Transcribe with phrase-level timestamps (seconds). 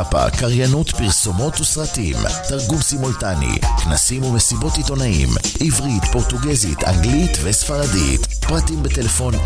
[0.00, 2.16] סקאפה, קריינות פרסומות וסרטים,
[2.48, 5.28] תרגום סימולטני, כנסים ומסיבות עיתונאים,
[5.60, 8.20] עברית, פורטוגזית, אנגלית וספרדית.
[8.48, 9.38] פרטים בטלפון 054-7217-091.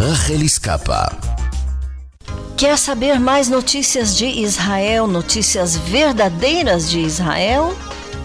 [0.00, 1.02] רחלי סקאפה.
[2.58, 7.62] Quer saber mais notícias de Israel, notícias verdadeiras de Israel?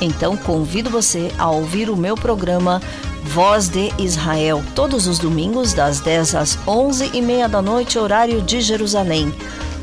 [0.01, 2.81] Então convido você a ouvir o meu programa
[3.25, 8.41] Voz de Israel, todos os domingos, das 10 às 11 e meia da noite, horário
[8.41, 9.33] de Jerusalém.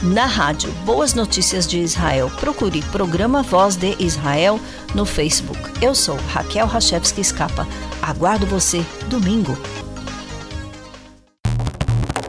[0.03, 4.61] Na rádio Boas Notícias de Israel, procure Programa Voz de Israel
[4.95, 5.61] no Facebook.
[5.83, 7.66] Eu sou Raquel Rachevski Escapa.
[8.01, 9.57] Aguardo você domingo.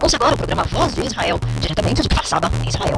[0.01, 2.97] Ouça agora o programa Voz de Israel, diretamente de Passaba, Israel.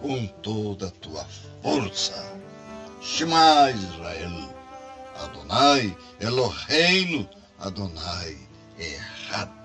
[0.00, 1.24] com toda a tua
[1.62, 2.14] força.
[3.00, 4.54] Shema Israel,
[5.22, 7.28] Adonai Eloheinu,
[7.58, 8.36] Adonai
[8.78, 9.58] Errado.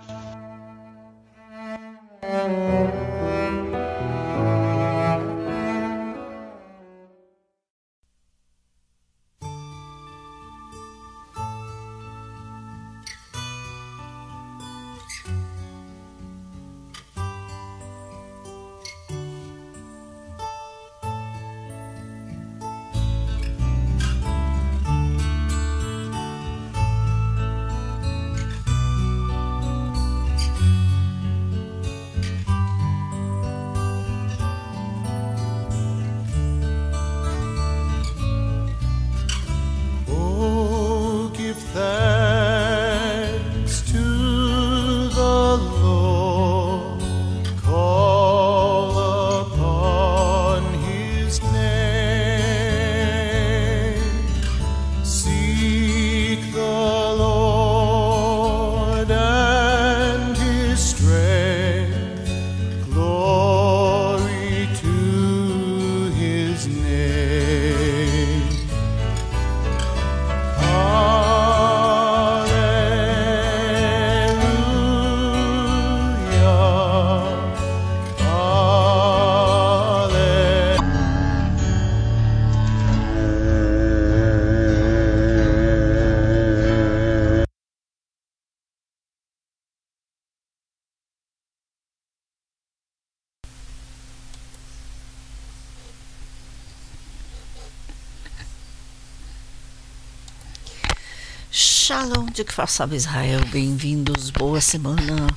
[101.85, 102.53] Shalom de que
[102.95, 105.27] Israel, bem-vindos, boa semana,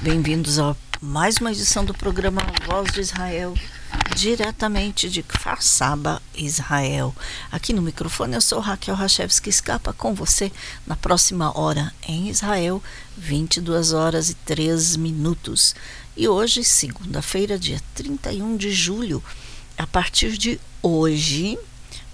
[0.00, 3.52] bem-vindos a mais uma edição do programa Voz de Israel,
[4.14, 7.12] diretamente de Kfar Saba, Israel.
[7.50, 10.52] Aqui no microfone eu sou Raquel Rachevski Escapa com você
[10.86, 12.80] na próxima hora em Israel,
[13.16, 15.74] 22 horas e 3 minutos.
[16.16, 19.20] E hoje, segunda-feira, dia 31 de julho,
[19.76, 21.58] a partir de hoje,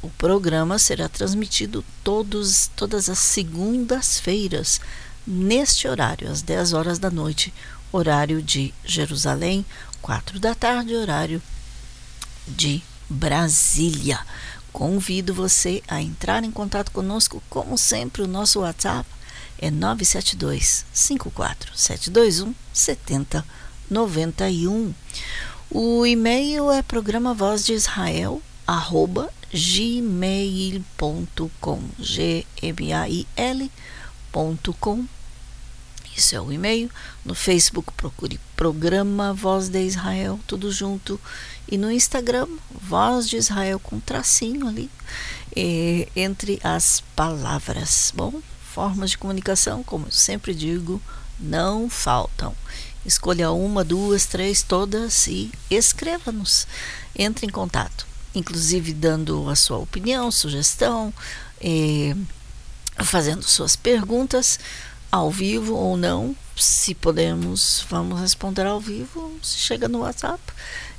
[0.04, 4.78] o programa será transmitido todos, todas as segundas-feiras,
[5.26, 7.54] neste horário, às 10 horas da noite,
[7.90, 9.64] horário de Jerusalém,
[10.02, 11.40] 4 da tarde, horário
[12.46, 14.20] de Brasília.
[14.70, 19.08] Convido você a entrar em contato conosco, como sempre, o nosso WhatsApp
[19.56, 24.92] é 972 54 721 7091.
[25.70, 30.82] O e-mail é programa Voz de Israel, arroba gmail.com
[34.32, 35.06] gmail.com
[36.16, 36.90] Isso é o e-mail.
[37.24, 41.20] No Facebook, procure Programa Voz de Israel, tudo junto.
[41.70, 44.90] E no Instagram, Voz de Israel com tracinho ali,
[46.16, 48.12] entre as palavras.
[48.14, 48.42] Bom,
[48.72, 51.00] formas de comunicação, como eu sempre digo,
[51.38, 52.54] não faltam.
[53.06, 56.66] Escolha uma, duas, três, todas e escreva-nos.
[57.16, 61.12] Entre em contato, inclusive dando a sua opinião, sugestão,
[63.02, 64.58] fazendo suas perguntas
[65.10, 66.36] ao vivo ou não.
[66.56, 69.32] Se podemos, vamos responder ao vivo.
[69.42, 70.40] Se chega no WhatsApp,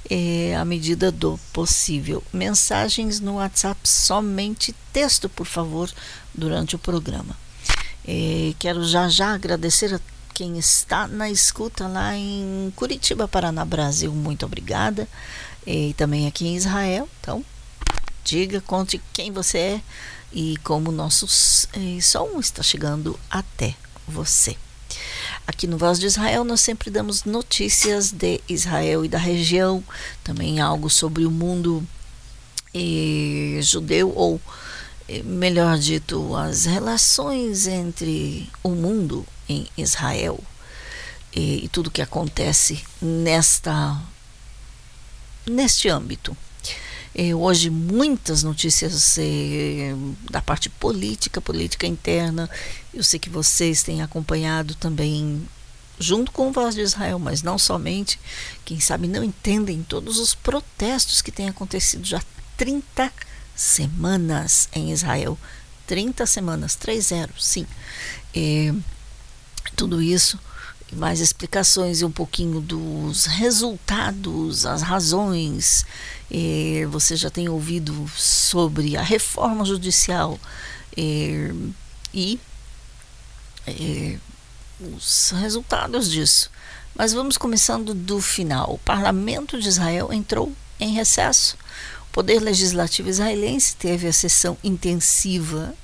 [0.10, 2.24] é, à medida do possível.
[2.32, 5.92] Mensagens no WhatsApp, somente texto, por favor,
[6.34, 7.38] durante o programa.
[8.08, 10.00] É, quero já já agradecer a
[10.34, 14.12] quem está na escuta lá em Curitiba, Paraná, Brasil.
[14.12, 15.08] Muito obrigada.
[15.66, 17.10] E também aqui em Israel.
[17.20, 17.44] Então,
[18.24, 19.82] diga, conte quem você é
[20.32, 21.26] e como o nosso
[21.74, 23.76] eh, som está chegando até
[24.08, 24.58] você.
[25.48, 29.84] Aqui no Voz de Israel nós sempre damos notícias de Israel e da região,
[30.24, 31.88] também algo sobre o mundo
[32.74, 34.42] eh, judeu ou
[35.08, 40.40] eh, melhor dito, as relações entre o mundo em Israel
[41.34, 44.02] e, e tudo que acontece nesta
[45.46, 46.36] neste âmbito.
[47.18, 49.96] Eh, hoje muitas notícias eh,
[50.30, 52.50] da parte política, política interna.
[52.94, 55.48] Eu sei que vocês têm acompanhado também
[55.98, 58.20] junto com o Voz de Israel, mas não somente,
[58.66, 62.22] quem sabe não entendem todos os protestos que têm acontecido já
[62.58, 63.12] 30
[63.56, 65.38] semanas em Israel.
[65.88, 67.66] 30 semanas, 3-0, sim.
[68.36, 68.74] Eh,
[69.76, 70.38] tudo isso
[70.96, 75.86] mais explicações e um pouquinho dos resultados, as razões.
[76.90, 80.40] Você já tem ouvido sobre a reforma judicial
[82.14, 82.40] e
[84.80, 86.50] os resultados disso.
[86.96, 88.74] Mas vamos começando do final.
[88.74, 91.58] O parlamento de Israel entrou em recesso.
[92.10, 95.76] O poder legislativo israelense teve a sessão intensiva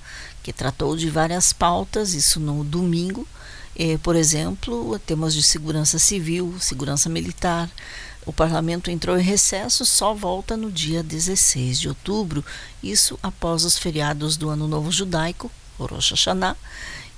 [0.42, 3.28] que tratou de várias pautas, isso no domingo
[3.84, 7.68] eh, por exemplo, temas de segurança civil, segurança militar.
[8.24, 12.46] O parlamento entrou em recesso, só volta no dia 16 de outubro,
[12.84, 15.50] isso após os feriados do Ano Novo Judaico,
[15.80, 16.56] Rosh Hashanah.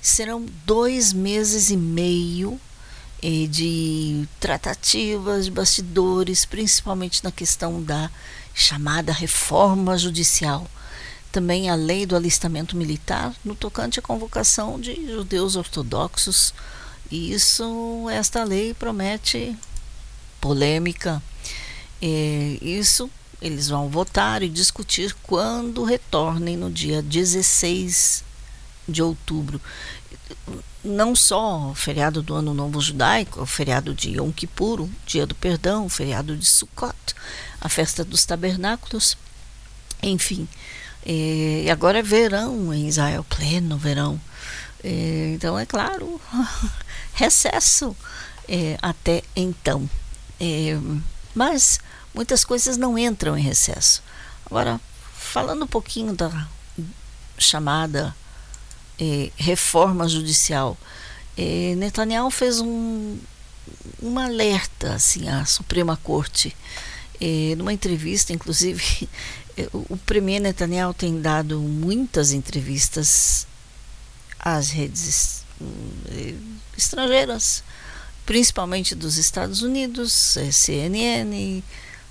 [0.00, 2.58] Serão dois meses e meio
[3.22, 8.10] eh, de tratativas, de bastidores, principalmente na questão da
[8.54, 10.66] chamada reforma judicial
[11.34, 16.54] também a lei do alistamento militar no tocante à convocação de judeus ortodoxos.
[17.10, 19.58] E isso, esta lei promete
[20.40, 21.20] polêmica.
[22.00, 23.10] É, isso
[23.42, 28.22] eles vão votar e discutir quando retornem no dia 16
[28.88, 29.60] de outubro.
[30.84, 35.26] Não só o feriado do Ano Novo Judaico, o feriado de Yom Kippur, o dia
[35.26, 36.94] do perdão, o feriado de Sukkot,
[37.60, 39.16] a festa dos tabernáculos,
[40.00, 40.46] enfim,
[41.06, 44.20] e agora é verão em Israel, pleno verão.
[44.82, 46.20] então, é claro,
[47.14, 47.94] recesso
[48.48, 49.88] é, até então.
[51.34, 51.80] Mas
[52.14, 54.02] muitas coisas não entram em recesso.
[54.46, 54.80] Agora,
[55.14, 56.48] falando um pouquinho da
[57.36, 58.14] chamada
[59.36, 60.76] reforma judicial,
[61.36, 63.18] é, Netanyahu fez um,
[64.02, 66.56] um alerta assim, à Suprema Corte.
[67.56, 69.08] Numa entrevista, inclusive,
[69.72, 73.46] o premier Netanyahu tem dado muitas entrevistas
[74.38, 75.44] às redes
[76.10, 76.34] eh,
[76.76, 77.62] estrangeiras,
[78.26, 81.62] principalmente dos Estados Unidos, eh, CNN,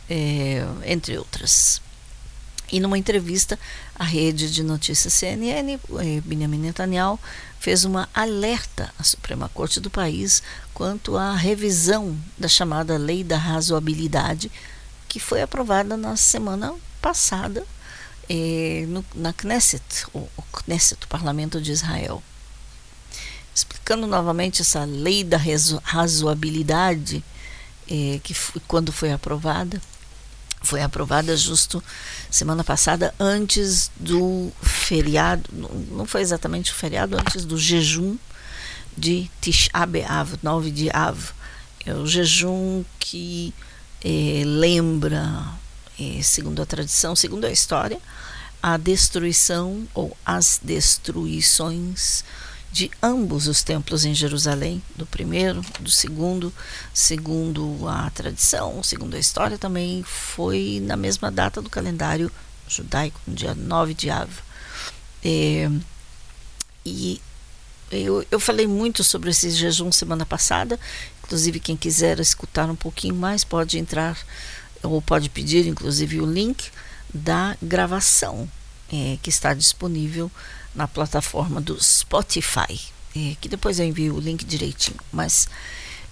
[0.09, 1.81] é, entre outras.
[2.71, 3.59] E numa entrevista
[3.95, 5.79] à rede de notícias CNN,
[6.25, 7.19] Benjamin Netanyahu
[7.59, 10.41] fez uma alerta à Suprema Corte do país
[10.73, 14.51] quanto à revisão da chamada Lei da Razoabilidade,
[15.07, 16.73] que foi aprovada na semana
[17.03, 17.65] passada
[18.29, 22.23] eh, no, na Knesset, o, o Knesset, o Parlamento de Israel.
[23.53, 25.37] Explicando novamente essa lei da
[25.83, 27.21] razoabilidade,
[27.91, 29.81] eh, que foi, quando foi aprovada,
[30.61, 31.83] foi aprovada justo
[32.31, 35.43] semana passada, antes do feriado,
[35.91, 38.17] não foi exatamente o feriado, antes do jejum
[38.97, 41.33] de Tisha B'Av, 9 de Av.
[41.85, 43.53] É o jejum que
[44.01, 45.61] eh, lembra
[46.21, 47.99] segundo a tradição, segundo a história,
[48.61, 52.23] a destruição ou as destruições
[52.71, 56.51] de ambos os templos em Jerusalém, do primeiro, do segundo,
[56.91, 62.31] segundo a tradição, segundo a história, também foi na mesma data do calendário
[62.67, 64.29] judaico, no dia 9 de Av.
[65.23, 65.69] É,
[66.83, 67.21] e
[67.91, 70.79] eu, eu falei muito sobre esse jejum semana passada.
[71.23, 74.17] Inclusive, quem quiser escutar um pouquinho mais pode entrar
[74.83, 76.69] ou pode pedir, inclusive, o link
[77.13, 78.49] da gravação
[78.91, 80.31] é, que está disponível
[80.75, 82.79] na plataforma do Spotify,
[83.15, 84.99] é, que depois eu envio o link direitinho.
[85.11, 85.47] Mas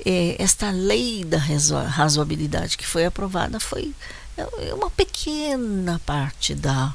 [0.05, 3.93] é, esta lei da razoabilidade que foi aprovada foi
[4.37, 6.93] é, uma pequena parte da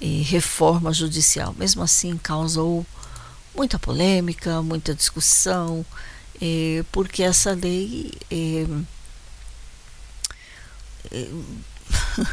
[0.00, 1.54] é, reforma judicial.
[1.58, 2.86] Mesmo assim, causou
[3.54, 5.84] muita polêmica, muita discussão,
[6.40, 8.66] é, porque essa lei é, é,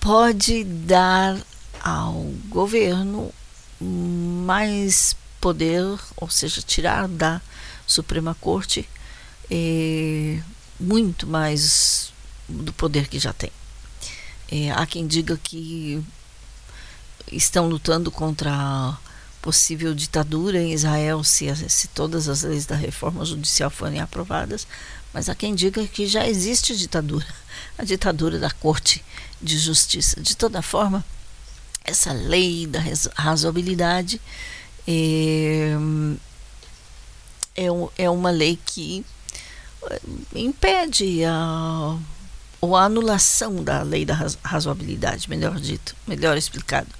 [0.00, 1.38] pode dar
[1.80, 2.14] ao
[2.48, 3.32] governo
[3.80, 7.40] mais poder, ou seja, tirar da
[7.86, 8.88] Suprema Corte
[9.50, 10.40] é,
[10.78, 12.12] muito mais
[12.48, 13.50] do poder que já tem.
[14.50, 16.02] É, há quem diga que
[17.30, 18.96] estão lutando contra a
[19.42, 24.66] possível ditadura em Israel se, se todas as leis da reforma judicial forem aprovadas,
[25.16, 27.24] mas há quem diga que já existe ditadura,
[27.78, 29.02] a ditadura da Corte
[29.40, 30.20] de Justiça.
[30.20, 31.02] De toda forma,
[31.82, 32.80] essa lei da
[33.14, 34.20] razoabilidade
[34.86, 35.70] é,
[37.56, 39.06] é, é uma lei que
[39.90, 40.00] eh,
[40.34, 41.96] impede a,
[42.60, 46.90] ou a anulação da lei da razoabilidade, melhor dito, melhor explicado,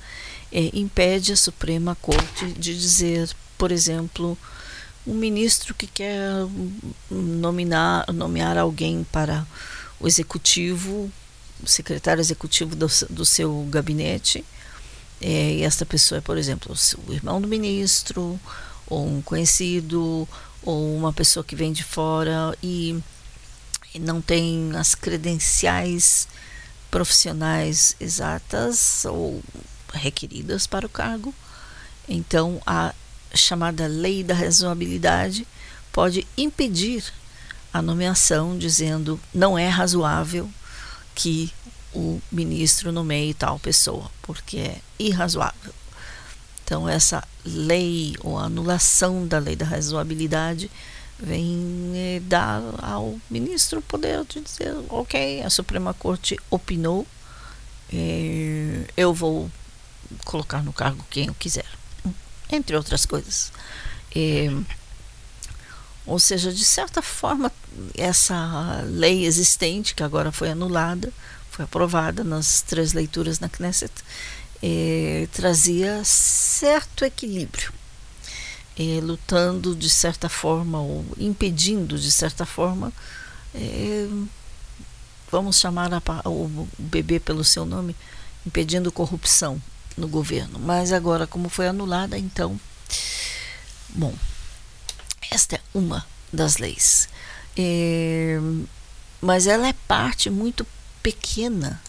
[0.51, 4.39] é, impede a Suprema Corte de dizer, por exemplo,
[5.07, 6.21] um ministro que quer
[7.11, 9.47] nominar, nomear alguém para
[10.01, 11.11] o executivo,
[11.63, 14.45] o secretário executivo do, do seu gabinete,
[15.21, 16.75] é, e esta pessoa é, por exemplo,
[17.07, 18.39] o irmão do ministro,
[18.87, 20.29] ou um conhecido,
[20.63, 22.99] ou uma pessoa que vem de fora e,
[23.95, 26.29] e não tem as credenciais
[26.91, 29.43] profissionais exatas ou
[29.93, 31.35] requeridas para o cargo.
[32.09, 32.95] Então, a
[33.37, 35.47] chamada lei da razoabilidade
[35.93, 37.05] pode impedir
[37.73, 40.51] a nomeação, dizendo não é razoável
[41.15, 41.53] que
[41.95, 45.73] o ministro nomeie tal pessoa, porque é irrazoável.
[46.65, 50.71] Então, essa lei ou anulação da lei da razoabilidade
[51.19, 57.07] vem eh, dar ao ministro o poder de dizer: ok, a Suprema Corte opinou,
[57.93, 59.51] eh, eu vou
[60.25, 61.67] colocar no cargo quem eu quiser,
[62.51, 63.53] entre outras coisas.
[64.15, 64.51] Eh,
[66.07, 67.51] ou seja, de certa forma,
[67.97, 71.13] essa lei existente, que agora foi anulada,
[71.51, 73.93] foi aprovada nas três leituras na Knesset,
[75.33, 77.73] trazia certo equilíbrio,
[79.03, 82.93] lutando de certa forma, ou impedindo de certa forma,
[85.31, 87.97] vamos chamar a, o bebê pelo seu nome,
[88.47, 89.61] impedindo corrupção
[89.97, 90.59] no governo.
[90.59, 92.59] Mas agora, como foi anulada, então,
[93.91, 94.15] bom,
[95.31, 97.09] esta é uma das leis.
[97.57, 98.39] É,
[99.21, 100.67] mas ela é parte muito
[101.03, 101.81] pequena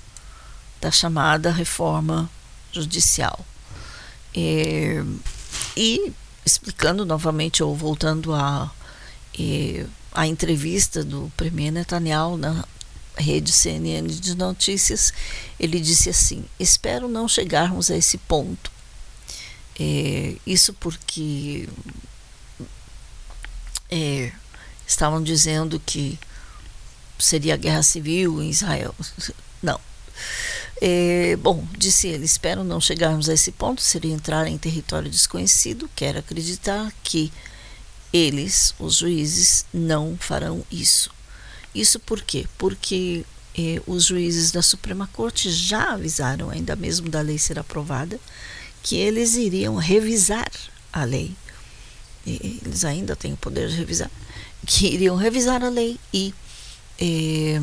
[0.79, 2.29] da chamada reforma
[2.71, 3.45] judicial.
[4.35, 5.03] É,
[5.75, 6.13] e
[6.45, 8.71] explicando novamente, ou voltando a,
[9.37, 12.63] é, a entrevista do Premier Netanyahu na
[13.17, 15.13] rede CNN de notícias,
[15.59, 18.71] ele disse assim: Espero não chegarmos a esse ponto.
[19.79, 21.69] É, isso porque
[23.89, 24.31] é,
[24.87, 26.17] estavam dizendo que
[27.19, 28.93] seria guerra civil em Israel.
[29.61, 29.79] Não.
[30.79, 35.89] É, bom, disse ele, espero não chegarmos a esse ponto, seria entrar em território desconhecido,
[35.95, 37.31] quero acreditar que
[38.13, 41.09] eles, os juízes, não farão isso.
[41.73, 42.45] Isso por quê?
[42.57, 43.25] Porque
[43.57, 48.19] eh, os juízes da Suprema Corte já avisaram, ainda mesmo da lei ser aprovada,
[48.83, 50.51] que eles iriam revisar
[50.91, 51.35] a lei.
[52.25, 54.11] E eles ainda têm o poder de revisar,
[54.65, 56.33] que iriam revisar a lei e
[56.99, 57.59] eh,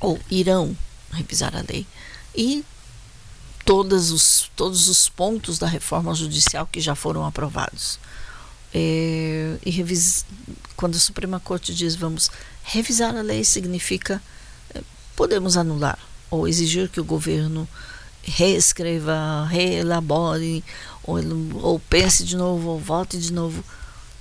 [0.00, 0.76] ou irão
[1.12, 1.86] revisar a lei
[2.34, 2.64] e
[3.64, 7.98] todos os, todos os pontos da reforma judicial que já foram aprovados.
[8.74, 10.24] É, e revis,
[10.76, 12.30] quando a Suprema Corte diz vamos
[12.62, 14.22] revisar a lei, significa
[14.74, 14.82] é,
[15.16, 15.98] podemos anular
[16.30, 17.66] ou exigir que o governo
[18.22, 20.62] reescreva, reelabore,
[21.02, 21.16] ou,
[21.62, 23.64] ou pense de novo, ou vote de novo.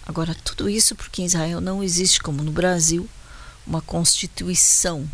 [0.05, 3.07] Agora, tudo isso porque em Israel não existe, como no Brasil,
[3.65, 5.09] uma constituição,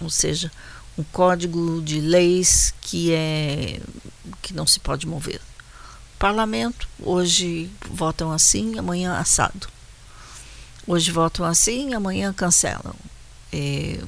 [0.00, 0.50] ou seja,
[0.96, 3.80] um código de leis que é
[4.40, 5.40] que não se pode mover.
[6.18, 9.68] Parlamento, hoje votam assim, amanhã assado.
[10.86, 12.94] Hoje votam assim, amanhã cancelam.
[13.52, 14.00] É,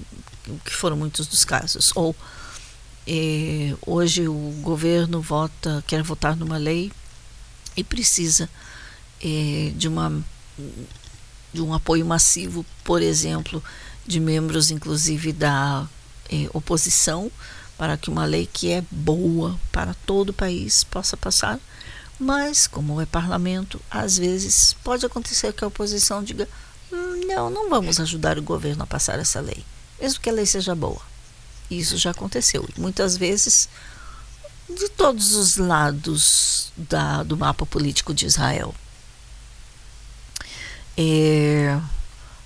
[0.65, 1.93] que foram muitos dos casos.
[1.95, 2.17] Ou
[3.07, 6.91] é, hoje o governo vota, quer votar numa lei
[7.77, 8.49] e precisa
[9.23, 10.23] é, de uma
[11.53, 13.63] de um apoio massivo, por exemplo,
[14.07, 15.87] de membros, inclusive da
[16.31, 17.31] eh, oposição,
[17.77, 21.59] para que uma lei que é boa para todo o país possa passar.
[22.21, 26.47] Mas, como é parlamento, às vezes pode acontecer que a oposição diga:
[26.93, 29.65] hum, não, não vamos ajudar o governo a passar essa lei,
[29.99, 31.01] mesmo que a lei seja boa.
[31.71, 32.69] Isso já aconteceu.
[32.77, 33.71] E muitas vezes,
[34.69, 38.75] de todos os lados da, do mapa político de Israel.
[40.99, 41.81] É,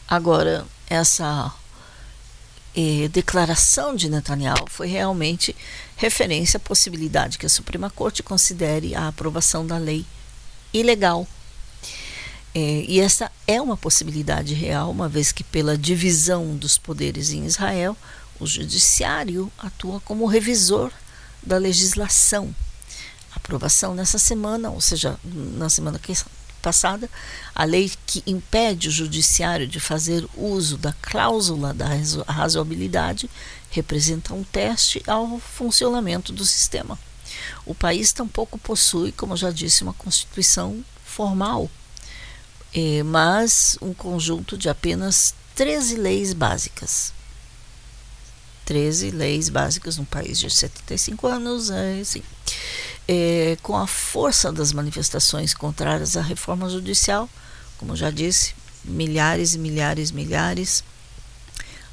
[0.07, 1.53] agora, essa
[2.77, 5.57] é, declaração de Netanyahu foi realmente
[5.97, 10.05] referência à possibilidade que a Suprema Corte considere a aprovação da lei
[10.73, 11.27] ilegal.
[12.55, 17.45] É, e essa é uma possibilidade real, uma vez que, pela divisão dos poderes em
[17.45, 17.97] Israel,
[18.39, 20.93] o Judiciário atua como revisor
[21.43, 22.55] da legislação.
[23.33, 26.01] A aprovação nessa semana, ou seja, na semana
[26.63, 27.11] passada,
[27.55, 31.87] a lei que impede o judiciário de fazer uso da cláusula da
[32.27, 33.29] razoabilidade
[33.75, 36.99] representa um teste ao funcionamento do sistema.
[37.67, 41.71] O país tampouco possui, como já disse, uma constituição formal,
[42.73, 47.13] eh, mas um conjunto de apenas 13 leis básicas.
[48.65, 52.23] 13 leis básicas num país de 75 anos, é, sim
[53.09, 57.29] é, com a força das manifestações contrárias à reforma judicial,
[57.79, 58.55] como já disse,
[58.85, 60.85] milhares e milhares e milhares,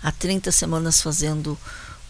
[0.01, 1.58] há 30 semanas fazendo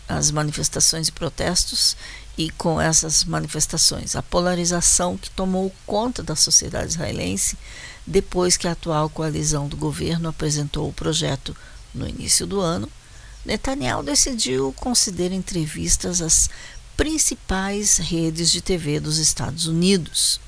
[0.08, 1.96] as manifestações e protestos,
[2.38, 7.58] e com essas manifestações, a polarização que tomou conta da sociedade israelense
[8.06, 11.56] depois que a atual coalizão do governo apresentou o projeto
[11.94, 12.90] no início do ano,
[13.46, 16.50] Netanyahu decidiu conceder entrevistas às
[16.96, 20.40] principais redes de TV dos Estados Unidos.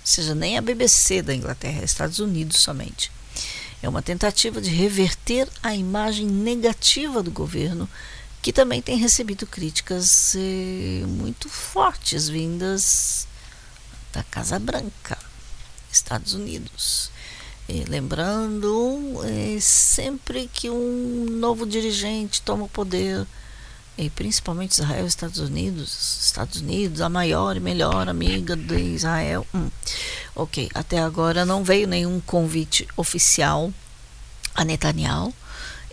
[0.00, 3.10] Ou seja, nem a BBC da Inglaterra, é Estados Unidos somente.
[3.82, 7.88] É uma tentativa de reverter a imagem negativa do governo,
[8.42, 13.26] que também tem recebido críticas eh, muito fortes vindas
[14.12, 15.16] da Casa Branca,
[15.90, 17.10] Estados Unidos.
[17.68, 23.26] E lembrando, eh, sempre que um novo dirigente toma o poder,
[24.00, 29.46] e principalmente Israel e Estados Unidos, Estados Unidos, a maior e melhor amiga de Israel.
[29.54, 29.68] Hum.
[30.34, 33.70] Ok, até agora não veio nenhum convite oficial
[34.54, 35.34] a Netanyahu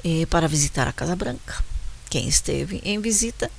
[0.06, 1.62] eh, para visitar a Casa Branca.
[2.10, 3.52] Quem esteve em visita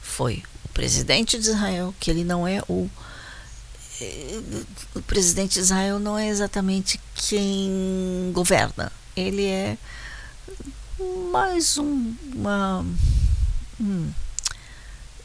[0.00, 2.88] foi o presidente de Israel, que ele não é o
[4.00, 4.40] eh,
[4.94, 8.92] o presidente de Israel não é exatamente quem governa.
[9.16, 9.76] Ele é
[11.32, 12.84] mais um, uma
[13.80, 14.10] Hum.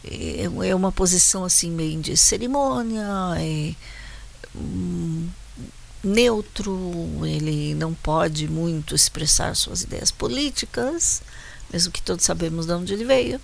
[0.03, 3.05] É, é uma posição assim meio de cerimônia,
[3.37, 3.75] é
[4.55, 5.29] hum,
[6.03, 6.73] neutro,
[7.25, 11.21] ele não pode muito expressar suas ideias políticas,
[11.71, 13.39] mesmo que todos sabemos de onde ele veio.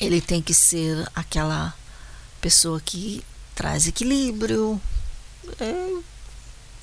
[0.00, 1.74] Ele tem que ser aquela
[2.40, 4.80] pessoa que traz equilíbrio,
[5.58, 6.00] é,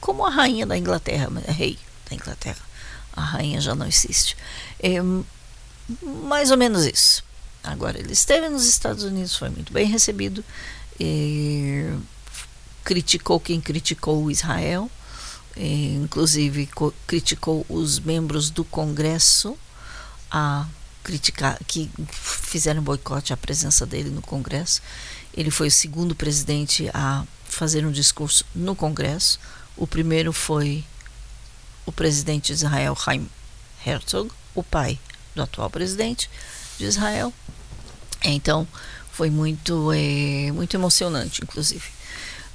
[0.02, 2.64] como a rainha da Inglaterra, é rei da Inglaterra.
[3.14, 4.36] A rainha já não existe.
[4.80, 4.98] É,
[6.02, 7.24] mais ou menos isso.
[7.64, 10.44] Agora, ele esteve nos Estados Unidos, foi muito bem recebido,
[12.84, 14.90] criticou quem criticou Israel,
[15.58, 16.70] inclusive
[17.08, 19.58] criticou os membros do Congresso
[20.30, 20.68] a
[21.04, 24.82] criticar, que fizeram boicote à presença dele no Congresso.
[25.34, 29.40] Ele foi o segundo presidente a fazer um discurso no Congresso.
[29.78, 30.84] O primeiro foi
[31.86, 33.30] o presidente de Israel, Chaim
[33.86, 35.00] Herzog, o pai
[35.36, 36.30] do atual presidente
[36.78, 37.34] de Israel.
[38.24, 38.68] Então,
[39.12, 41.86] foi muito, é, muito emocionante, inclusive.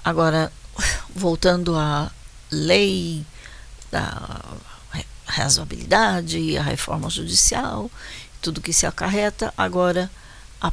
[0.05, 0.53] Agora,
[1.15, 2.11] voltando à
[2.51, 3.25] lei
[3.91, 4.43] da
[5.27, 7.91] razoabilidade, a reforma judicial,
[8.43, 10.11] tudo que se acarreta, agora
[10.61, 10.73] a,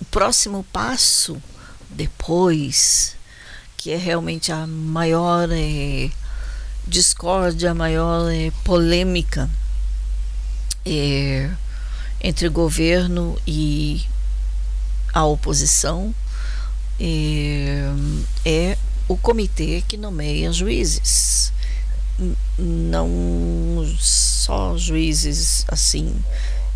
[0.00, 1.42] o próximo passo
[1.90, 3.16] depois,
[3.76, 6.10] que é realmente a maior é,
[6.86, 9.50] discórdia, a maior é, polêmica
[10.84, 11.50] é,
[12.20, 14.04] entre o governo e
[15.12, 16.14] a oposição
[16.98, 17.92] é,
[18.44, 21.52] é o comitê que nomeia juízes.
[22.58, 23.08] Não
[23.98, 26.14] só juízes assim,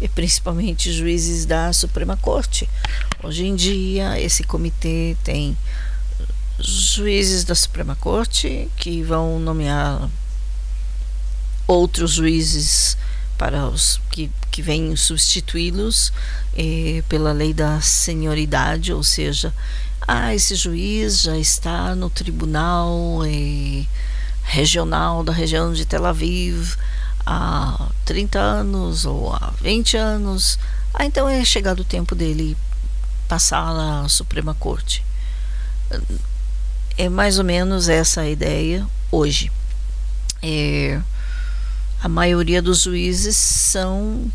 [0.01, 2.69] e principalmente juízes da Suprema Corte.
[3.23, 5.57] Hoje em dia, esse comitê tem
[6.59, 10.09] juízes da Suprema Corte que vão nomear
[11.67, 12.97] outros juízes
[13.39, 16.13] para os que, que vêm substituí-los
[16.57, 19.53] eh, pela lei da senioridade, ou seja,
[20.07, 23.87] Ah, esse juiz já está no tribunal eh,
[24.43, 26.77] regional da região de Tel Aviv
[27.25, 30.59] há 30 anos ou há 20 anos.
[30.93, 32.55] Ah, então é chegado o tempo dele
[33.27, 35.03] passar na Suprema Corte.
[36.99, 39.51] É mais ou menos essa a ideia hoje.
[40.43, 41.01] É,
[42.05, 44.31] a maioria dos juízes são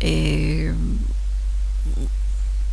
[0.00, 0.74] é,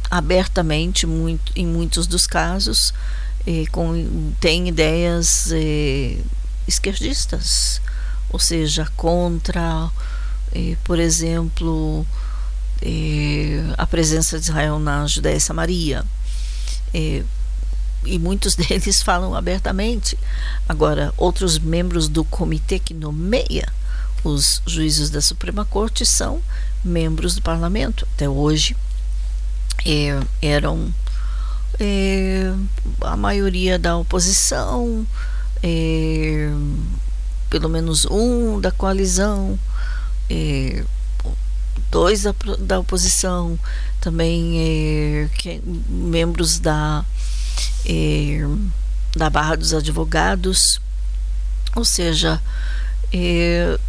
[0.10, 2.96] abertamente, muito, em muitos dos casos,
[3.46, 6.18] é, com, têm ideias é,
[6.68, 7.80] esquerdistas,
[8.32, 9.92] ou seja, contra,
[10.52, 12.04] é, por exemplo,
[12.82, 16.04] é, a presença de Israel na Judéia e Samaria.
[16.92, 17.22] É,
[18.04, 20.18] e muitos deles falam abertamente.
[20.68, 23.72] Agora, outros membros do comitê que nomeia
[24.24, 26.42] os juízes da Suprema Corte são
[26.84, 28.08] membros do parlamento.
[28.14, 28.76] Até hoje
[29.86, 30.94] é, eram
[31.80, 32.54] é,
[33.02, 35.06] a maioria da oposição,
[35.62, 36.50] é,
[37.50, 39.60] pelo menos um da coalizão,
[40.30, 40.84] é,
[41.92, 43.58] dois da, da oposição,
[44.00, 47.06] também é, que, membros da,
[47.86, 48.40] é,
[49.16, 50.80] da Barra dos Advogados,
[51.76, 52.42] ou seja,
[53.12, 53.80] é,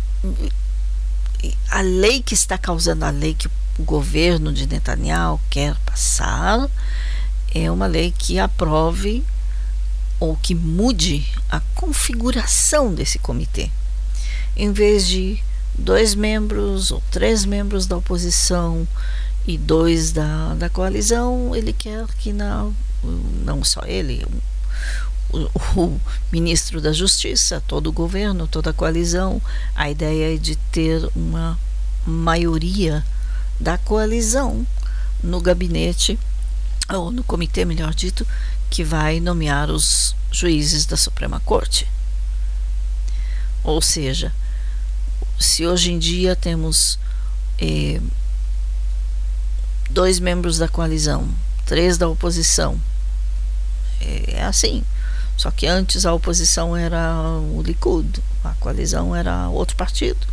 [1.71, 6.69] a lei que está causando a lei que o governo de Netanyahu quer passar
[7.55, 9.25] é uma lei que aprove
[10.19, 13.71] ou que mude a configuração desse comitê.
[14.57, 15.43] Em vez de
[15.77, 18.87] dois membros ou três membros da oposição
[19.47, 22.71] e dois da, da coalizão, ele quer que na,
[23.45, 24.25] não só ele,
[25.77, 26.01] o,
[26.33, 29.41] ministro da Justiça, todo o governo, toda a coalizão,
[29.75, 31.59] a ideia é de ter uma
[32.07, 33.05] maioria
[33.59, 34.67] da coalizão
[35.23, 36.19] no gabinete,
[36.93, 38.27] ou no comitê, melhor dito,
[38.71, 41.89] que vai nomear os juízes da Suprema Corte.
[43.63, 44.33] Ou seja,
[45.39, 46.99] se hoje em dia temos
[47.59, 48.01] eh,
[49.89, 51.29] dois membros da coalizão,
[51.65, 52.79] três da oposição,
[54.01, 54.85] é, é assim.
[55.37, 57.19] Só que antes a oposição era
[57.53, 60.27] o Likud, a coalizão era outro partido.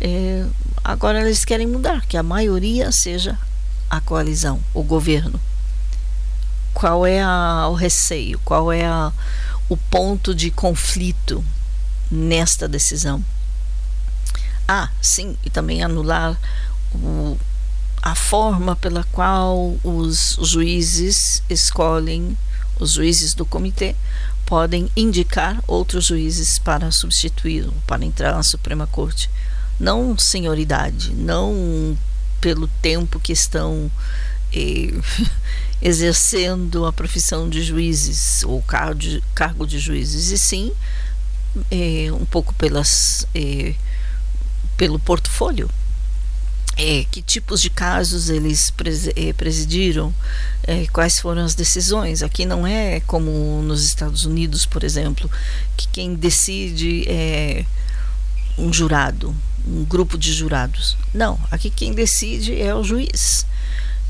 [0.00, 0.46] É,
[0.82, 3.38] agora eles querem mudar, que a maioria seja
[3.88, 5.40] a coalizão, o governo.
[6.72, 8.40] Qual é a, o receio?
[8.44, 9.12] Qual é a,
[9.68, 11.44] o ponto de conflito
[12.10, 13.22] nesta decisão?
[14.66, 16.38] Ah, sim, e também anular
[16.94, 17.36] o,
[18.00, 22.38] a forma pela qual os juízes escolhem,
[22.80, 23.94] os juízes do comitê
[24.46, 29.30] podem indicar outros juízes para substituí-lo, para entrar na Suprema Corte
[29.80, 31.96] não senioridade, não
[32.40, 33.90] pelo tempo que estão
[34.52, 34.92] eh,
[35.80, 40.72] exercendo a profissão de juízes ou cargo de, cargo de juízes, e sim
[41.70, 43.74] eh, um pouco pelas, eh,
[44.76, 45.70] pelo portfólio.
[46.82, 48.72] Eh, que tipos de casos eles
[49.14, 50.14] eh, presidiram,
[50.62, 52.22] eh, quais foram as decisões.
[52.22, 55.30] Aqui não é como nos Estados Unidos, por exemplo,
[55.76, 57.66] que quem decide é
[58.56, 60.96] um jurado, um grupo de jurados.
[61.12, 63.44] Não, aqui quem decide é o juiz,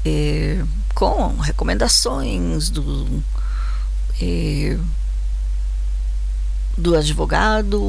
[0.05, 0.63] é,
[0.95, 3.21] com recomendações do,
[4.23, 4.79] é,
[6.81, 7.81] do advogado,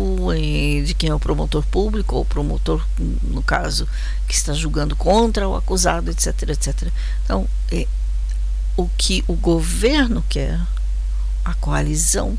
[0.85, 2.85] de quem é o promotor público, ou promotor,
[3.23, 3.87] no caso,
[4.27, 6.87] que está julgando contra o acusado, etc, etc.
[7.23, 7.87] Então, é,
[8.77, 10.59] o que o governo quer,
[11.43, 12.37] a coalizão,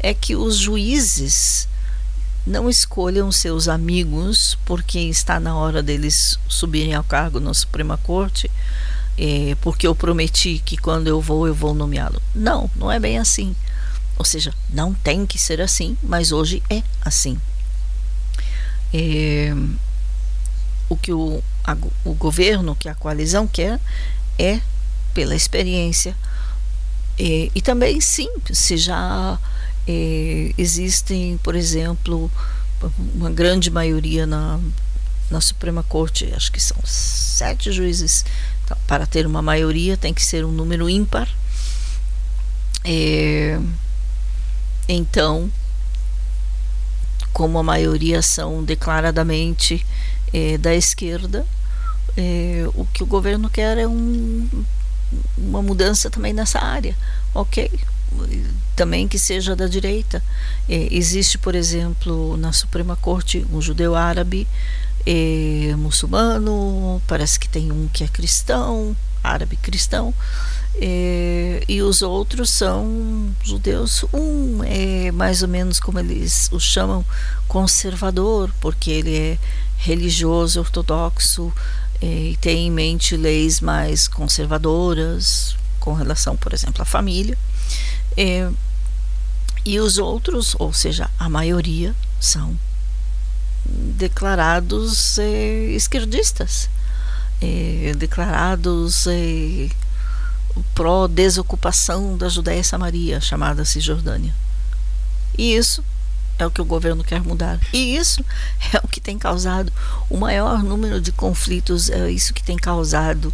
[0.00, 1.68] é que os juízes
[2.46, 8.50] não escolham seus amigos porque está na hora deles subirem ao cargo na Suprema Corte,
[9.18, 12.22] é, porque eu prometi que quando eu vou, eu vou nomeá-lo.
[12.34, 13.54] Não, não é bem assim.
[14.18, 17.40] Ou seja, não tem que ser assim, mas hoje é assim.
[18.92, 19.54] É,
[20.88, 23.80] o que o, a, o governo, que a coalizão quer,
[24.36, 24.60] é
[25.14, 26.16] pela experiência.
[27.16, 29.38] É, e também, sim, se já
[29.86, 32.30] é, existem, por exemplo,
[33.14, 34.58] uma grande maioria na,
[35.30, 38.24] na Suprema Corte, acho que são sete juízes.
[38.64, 41.28] Então, para ter uma maioria tem que ser um número ímpar.
[42.84, 43.60] É,
[44.88, 45.50] então,
[47.32, 49.84] como a maioria são declaradamente
[50.32, 51.46] é, da esquerda,
[52.16, 54.48] é, o que o governo quer é um,
[55.36, 56.96] uma mudança também nessa área.
[57.34, 57.70] Ok,
[58.74, 60.22] também que seja da direita.
[60.68, 64.48] É, existe, por exemplo, na Suprema Corte um judeu árabe,
[65.78, 70.12] muçulmano, parece que tem um que é cristão, árabe cristão,
[70.80, 74.04] É, e os outros são judeus.
[74.12, 77.04] Um é mais ou menos como eles o chamam,
[77.48, 79.38] conservador, porque ele é
[79.78, 81.52] religioso, ortodoxo
[82.00, 87.36] é, e tem em mente leis mais conservadoras com relação, por exemplo, à família.
[88.16, 88.48] É,
[89.64, 92.56] e os outros, ou seja, a maioria, são
[93.64, 96.70] declarados é, esquerdistas,
[97.40, 99.68] é, declarados é,
[100.74, 104.34] pró-desocupação da Judéia e Samaria, chamada Cisjordânia.
[105.36, 105.84] E isso
[106.38, 107.60] é o que o governo quer mudar.
[107.72, 108.24] E isso
[108.72, 109.72] é o que tem causado
[110.08, 113.32] o maior número de conflitos, é isso que tem causado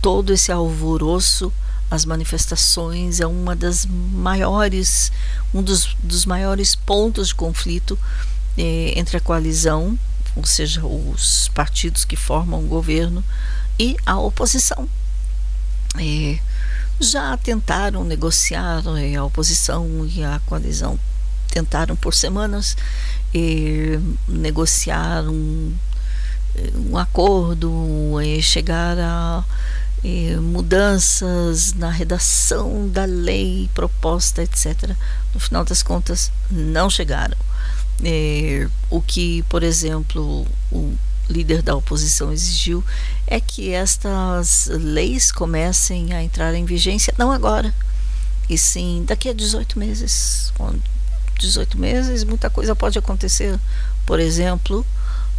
[0.00, 1.52] todo esse alvoroço,
[1.90, 5.10] as manifestações, é uma das maiores,
[5.52, 7.98] um dos, dos maiores pontos de conflito
[8.56, 9.98] eh, entre a coalizão,
[10.36, 13.24] ou seja, os partidos que formam o governo,
[13.78, 14.88] e a oposição.
[15.98, 16.38] Eh,
[17.00, 20.98] já tentaram negociar, eh, a oposição e a coalizão
[21.48, 22.76] tentaram por semanas
[24.28, 25.74] negociar um,
[26.76, 27.70] um acordo,
[28.40, 29.44] chegar a
[30.40, 34.90] mudanças na redação da lei proposta, etc.
[35.34, 37.36] No final das contas, não chegaram.
[38.02, 40.94] É, o que, por exemplo, o
[41.30, 42.84] líder da oposição exigiu
[43.26, 47.74] é que estas leis comecem a entrar em vigência não agora,
[48.48, 50.52] e sim daqui a 18 meses.
[50.56, 50.74] Com
[51.38, 53.58] 18 meses, muita coisa pode acontecer.
[54.04, 54.84] Por exemplo,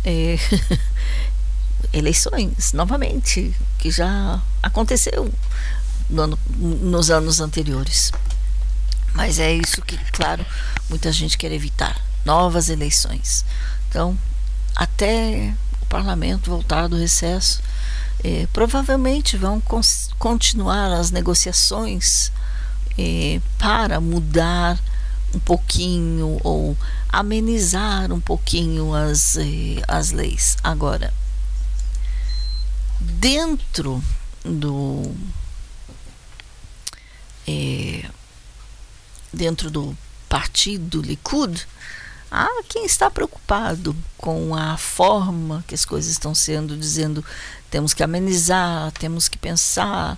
[0.04, 0.38] é,
[1.93, 5.32] eleições novamente, que já aconteceu
[6.10, 8.12] no ano, nos anos anteriores.
[9.13, 10.45] Mas é isso que, claro,
[10.89, 13.45] muita gente quer evitar novas eleições.
[13.89, 14.17] Então,
[14.75, 15.54] até
[15.91, 17.62] parlamento voltar do recesso,
[18.23, 19.62] eh, provavelmente vão
[20.17, 22.32] continuar as negociações
[22.97, 24.80] eh, para mudar
[25.36, 26.77] um pouquinho ou
[27.10, 30.58] amenizar um pouquinho as, eh, as leis.
[30.63, 31.13] Agora,
[33.01, 34.01] dentro
[34.45, 35.13] do
[37.45, 38.06] é,
[39.34, 39.97] dentro do
[40.30, 41.67] partido Likud,
[42.32, 47.24] há quem está preocupado com a forma que as coisas estão sendo, dizendo
[47.70, 50.17] temos que amenizar, temos que pensar,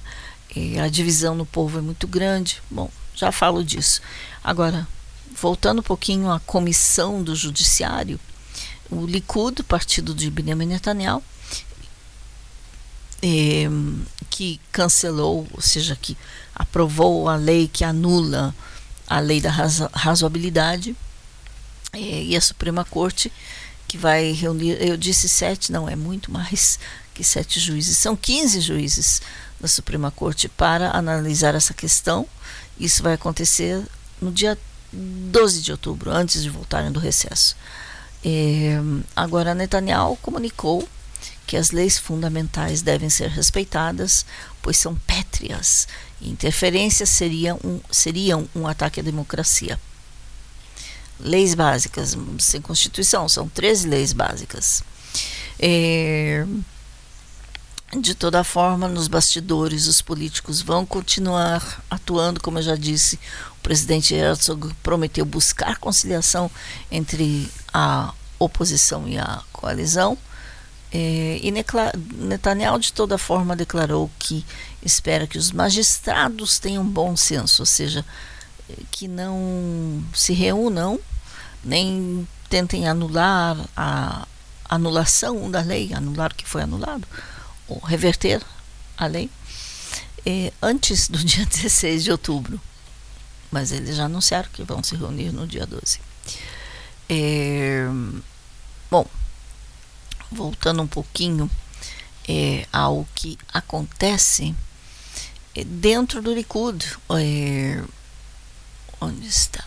[0.84, 2.62] a divisão no povo é muito grande.
[2.70, 4.02] Bom, já falo disso.
[4.44, 4.88] Agora,
[5.36, 8.20] voltando um pouquinho à comissão do judiciário,
[8.92, 11.24] o Likud, partido de Benjamin Netanyahu,
[13.24, 13.68] eh,
[14.30, 16.16] que cancelou, ou seja, que
[16.54, 18.54] aprovou a lei que anula
[19.08, 20.96] a lei da razo razoabilidade
[21.94, 23.32] e a Suprema Corte
[23.88, 26.80] que vai reunir, eu disse sete, não, é muito mais
[27.14, 29.22] que sete juízes, são 15 juízes
[29.62, 32.28] da Suprema Corte para analisar essa questão.
[32.80, 33.84] Isso vai acontecer
[34.20, 34.58] no dia
[34.92, 37.56] 12 de outubro, antes de voltarem do recesso.
[38.26, 38.80] É,
[39.16, 40.88] agora, Netanyahu comunicou
[41.46, 44.26] que as leis fundamentais devem ser respeitadas,
[44.62, 45.88] pois são pétreas
[46.20, 49.80] interferências seriam um, seriam um ataque à democracia.
[51.20, 54.84] Leis básicas, sem Constituição, são 13 leis básicas.
[55.60, 56.46] É,
[58.00, 63.20] de toda forma, nos bastidores, os políticos vão continuar atuando, como eu já disse.
[63.60, 66.50] O presidente Herzog prometeu buscar conciliação
[66.92, 70.18] entre a oposição e a coalizão.
[70.92, 71.52] É, e
[72.18, 74.46] Netanyahu, de toda forma, declarou que
[74.82, 78.06] espera que os magistrados tenham bom senso, ou seja,
[78.92, 81.00] que não se reúnam,
[81.64, 84.28] nem tentem anular a
[84.70, 87.08] anulação da lei, anular o que foi anulado,
[87.68, 88.42] ou reverter
[88.98, 89.30] a lei,
[90.26, 92.60] é, antes do dia 16 de outubro.
[93.52, 96.00] Mas eles já anunciaram que vão se reunir no dia 12.
[97.08, 97.86] É,
[98.90, 99.06] bom,
[100.32, 101.50] voltando um pouquinho
[102.28, 104.56] é, ao que acontece
[105.66, 106.98] dentro do Likud.
[109.04, 109.64] É, onde está?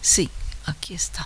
[0.00, 0.28] Sim,
[0.66, 1.24] aqui está.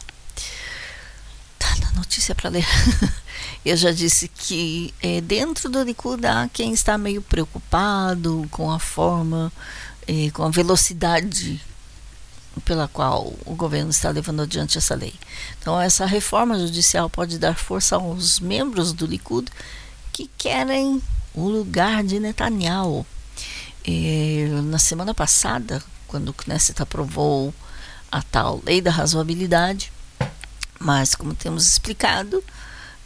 [1.59, 2.67] Tá na notícia para ler.
[3.65, 8.79] Eu já disse que é, dentro do Likud há quem está meio preocupado com a
[8.79, 9.53] forma
[10.07, 11.61] e com a velocidade
[12.65, 15.15] pela qual o governo está levando adiante essa lei.
[15.61, 19.51] Então, essa reforma judicial pode dar força aos membros do Likud
[20.13, 21.03] que querem
[21.35, 23.07] o lugar de Netanyahu.
[23.85, 27.55] E, na semana passada, quando o Knesset aprovou
[28.11, 29.93] a tal lei da razoabilidade,
[30.79, 32.43] Mas, como temos explicado,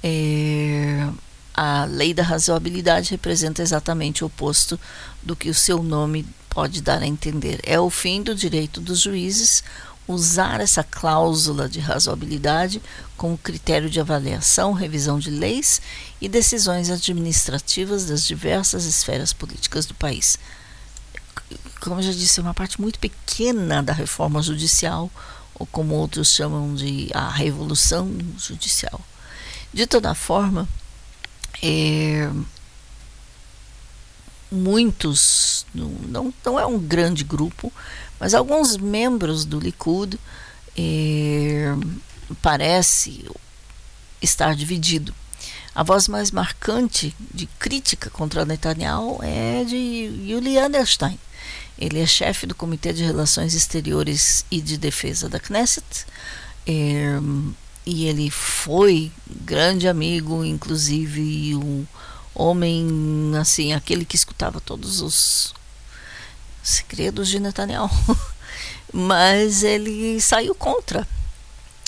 [0.02, 1.08] é,
[1.54, 4.78] a lei da razoabilidade representa exatamente o oposto
[5.22, 7.60] do que o seu nome pode dar a entender.
[7.62, 9.62] É o fim do direito dos juízes
[10.06, 12.82] usar essa cláusula de razoabilidade
[13.16, 15.80] como critério de avaliação, revisão de leis
[16.20, 20.36] e decisões administrativas das diversas esferas políticas do país.
[21.80, 25.10] Como eu já disse, é uma parte muito pequena da reforma judicial,
[25.54, 29.00] ou como outros chamam de a revolução judicial.
[29.72, 30.68] De toda forma,
[31.62, 32.28] é,
[34.50, 37.72] muitos, não, não é um grande grupo,
[38.18, 40.18] mas alguns membros do Likud
[40.76, 41.74] é,
[42.42, 43.24] parece
[44.20, 45.14] estar dividido.
[45.74, 51.18] A voz mais marcante de crítica contra Netanyahu é de Yuli Edelstein.
[51.78, 56.04] Ele é chefe do Comitê de Relações Exteriores e de Defesa da Knesset.
[56.66, 57.18] É,
[57.86, 61.86] e ele foi grande amigo, inclusive um
[62.34, 65.54] homem assim, aquele que escutava todos os
[66.62, 67.90] segredos de Netanyahu.
[68.92, 71.06] Mas ele saiu contra.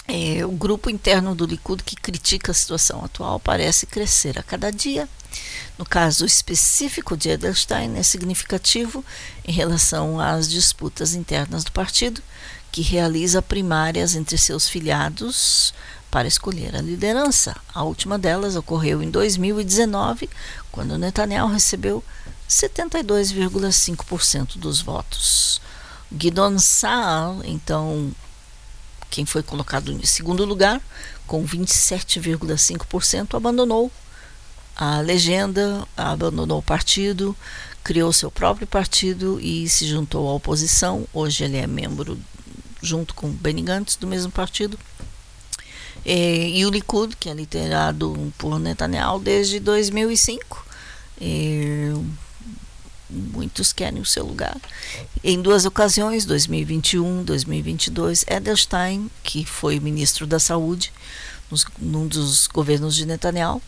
[0.06, 4.70] É, o grupo interno do Likud que critica a situação atual parece crescer a cada
[4.70, 5.08] dia.
[5.78, 9.04] No caso específico de Edelstein, é significativo
[9.46, 12.22] em relação às disputas internas do partido,
[12.70, 15.72] que realiza primárias entre seus filiados
[16.12, 17.56] para escolher a liderança.
[17.74, 20.28] A última delas ocorreu em 2019,
[20.70, 22.04] quando Netanyahu recebeu
[22.46, 25.58] 72,5% dos votos.
[26.12, 28.12] Guidon Saal, então,
[29.10, 30.82] quem foi colocado em segundo lugar,
[31.26, 33.90] com 27,5%, abandonou
[34.76, 37.34] a legenda, abandonou o partido,
[37.82, 41.08] criou seu próprio partido e se juntou à oposição.
[41.10, 42.20] Hoje ele é membro,
[42.82, 44.78] junto com Benny Gantz, do mesmo partido.
[46.04, 50.66] E, e o Likud, que é liderado por Netanyahu desde 2005.
[51.20, 51.92] E,
[53.08, 54.56] muitos querem o seu lugar.
[55.22, 60.92] Em duas ocasiões, 2021, 2022, Edelstein, que foi ministro da Saúde
[61.50, 63.62] nos, num dos governos de Netanyahu,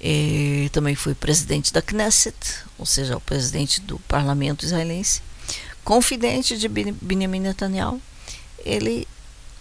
[0.00, 2.36] e, também foi presidente da Knesset,
[2.78, 5.22] ou seja, o presidente do parlamento israelense,
[5.82, 8.00] confidente de Benjamin Netanyahu,
[8.64, 9.08] ele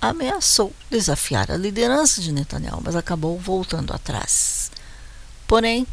[0.09, 4.71] ameaçou desafiar a liderança de Netanyahu, mas acabou voltando atrás.
[5.47, 5.87] Porém,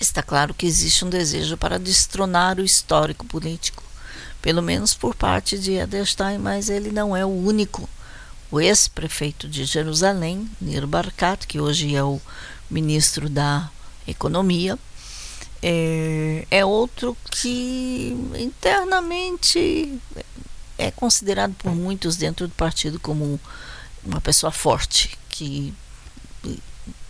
[0.00, 3.82] está claro que existe um desejo para destronar o histórico político,
[4.40, 7.88] pelo menos por parte de Edelstein, mas ele não é o único.
[8.50, 12.20] O ex-prefeito de Jerusalém, Nir Barkat, que hoje é o
[12.70, 13.68] ministro da
[14.06, 14.78] Economia,
[15.60, 19.98] é, é outro que internamente
[20.78, 23.40] é considerado por muitos dentro do partido como
[24.04, 25.74] uma pessoa forte, que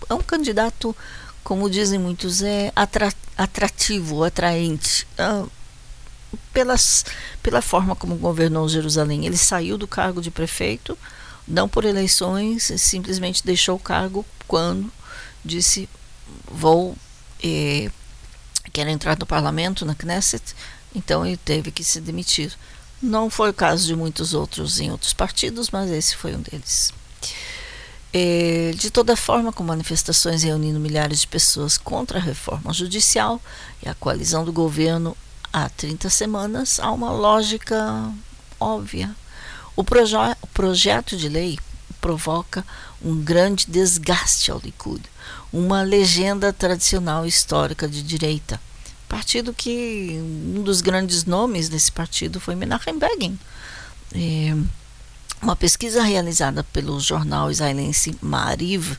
[0.09, 0.97] é um candidato,
[1.43, 2.73] como dizem muitos, é
[3.37, 5.07] atrativo, atraente.
[5.19, 5.47] Ah,
[6.53, 7.05] pelas,
[7.43, 9.27] pela forma como governou Jerusalém.
[9.27, 10.99] Ele saiu do cargo de prefeito,
[11.47, 14.91] não por eleições, simplesmente deixou o cargo quando
[15.45, 15.89] disse:
[16.51, 16.97] Vou,
[17.43, 17.91] eh,
[18.73, 20.55] quero entrar no parlamento, na Knesset,
[20.95, 22.53] então ele teve que se demitir.
[23.03, 26.93] Não foi o caso de muitos outros em outros partidos, mas esse foi um deles.
[28.13, 33.41] É, de toda forma, com manifestações reunindo milhares de pessoas contra a reforma judicial
[33.83, 35.15] e a coalizão do governo
[35.53, 38.11] há 30 semanas, há uma lógica
[38.59, 39.15] óbvia.
[39.75, 41.59] O, proje o projeto de lei
[42.01, 42.65] provoca
[43.03, 45.03] um grande desgaste ao Likud,
[45.53, 48.59] uma legenda tradicional histórica de direita
[49.09, 50.19] partido que
[50.57, 53.39] um dos grandes nomes desse partido foi Menachem Begin.
[54.15, 54.55] É,
[55.41, 58.97] uma pesquisa realizada pelo jornal israelense Maariv,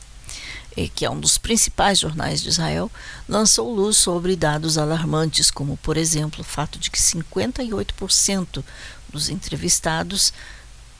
[0.76, 2.90] é, que é um dos principais jornais de Israel,
[3.28, 8.64] lançou luz sobre dados alarmantes, como, por exemplo, o fato de que 58%
[9.10, 10.32] dos entrevistados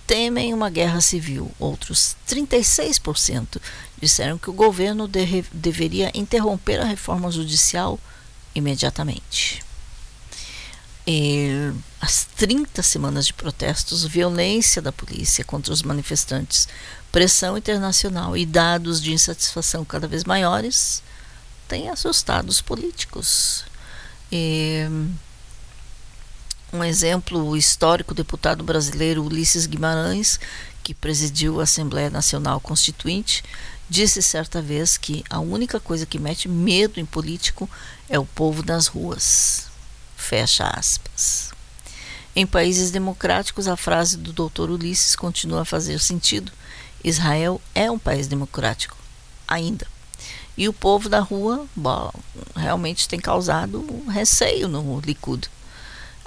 [0.07, 1.53] temem uma guerra civil.
[1.59, 3.61] Outros 36%
[4.01, 8.01] disseram que o governo de deveria interromper a reforma judicial
[8.59, 9.63] imediatamente.
[11.07, 16.69] E as 30 semanas de protestos, violência da polícia contra os manifestantes,
[17.11, 21.03] pressão internacional e dados de insatisfação cada vez maiores
[21.67, 23.65] têm assustado os políticos.
[24.31, 24.83] E
[26.73, 30.39] um exemplo histórico, o deputado brasileiro Ulisses Guimarães,
[30.83, 33.43] que presidiu a Assembleia Nacional Constituinte,
[33.89, 37.69] disse certa vez que a única coisa que mete medo em político
[38.09, 39.69] é o povo das ruas.
[40.17, 41.51] Fecha aspas.
[42.37, 44.71] Em países democráticos, a frase do Dr.
[44.71, 46.53] Ulisses continua a fazer sentido
[47.03, 48.97] Israel é um país democrático
[49.47, 49.87] ainda.
[50.57, 52.13] E o povo da rua bom,
[52.57, 55.49] realmente tem causado receio no Likud.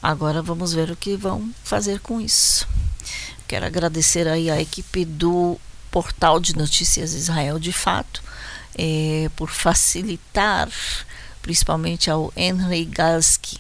[0.02, 2.68] Agora vamos ver o que vão fazer com isso.
[3.48, 5.60] Quero agradecer aí a equipe do
[5.92, 8.24] portal de notícias Israel de Fato
[8.76, 10.70] é, por facilitar,
[11.42, 13.60] principalmente ao Henry Galski,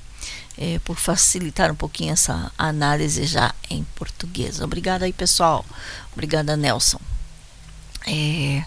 [0.58, 4.62] é, por facilitar um pouquinho essa análise já em português.
[4.62, 5.64] Obrigada aí, pessoal.
[6.14, 7.00] Obrigada, Nelson.
[8.08, 8.64] É,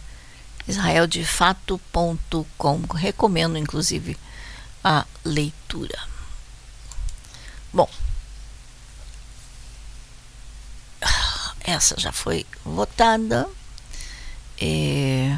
[0.69, 2.81] israeldefato.com.
[2.95, 4.17] Recomendo, inclusive,
[4.83, 5.99] a leitura.
[7.73, 7.89] Bom,
[11.65, 13.49] essa já foi votada.
[14.61, 15.37] É,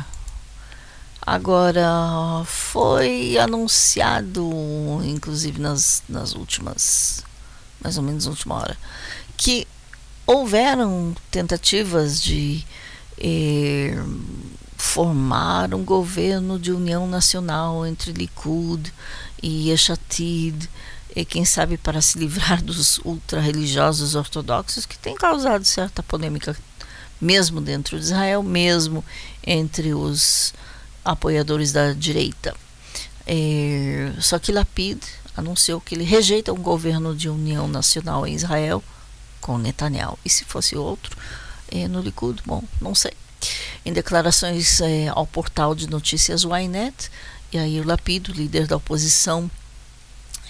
[1.22, 4.50] agora foi anunciado,
[5.04, 7.24] inclusive nas, nas últimas,
[7.80, 8.76] mais ou menos última hora,
[9.36, 9.66] que
[10.26, 12.66] houveram tentativas de
[13.18, 13.96] eh,
[14.76, 18.92] formar um governo de união nacional entre Likud
[19.42, 20.68] e Eshatid,
[21.16, 26.54] e quem sabe para se livrar dos ultra-religiosos ortodoxos, que tem causado certa polêmica,
[27.18, 29.02] mesmo dentro de Israel, mesmo
[29.44, 30.52] entre os
[31.02, 32.54] apoiadores da direita.
[33.26, 35.02] É, só que Lapid
[35.34, 38.84] anunciou que ele rejeita um governo de união nacional em Israel
[39.40, 40.18] com Netanyahu.
[40.22, 41.16] E se fosse outro
[41.70, 42.42] é, no Likud?
[42.44, 43.12] Bom, não sei.
[43.84, 47.10] Em declarações é, ao portal de notícias Ynet,
[47.82, 49.50] o Lapid, líder da oposição,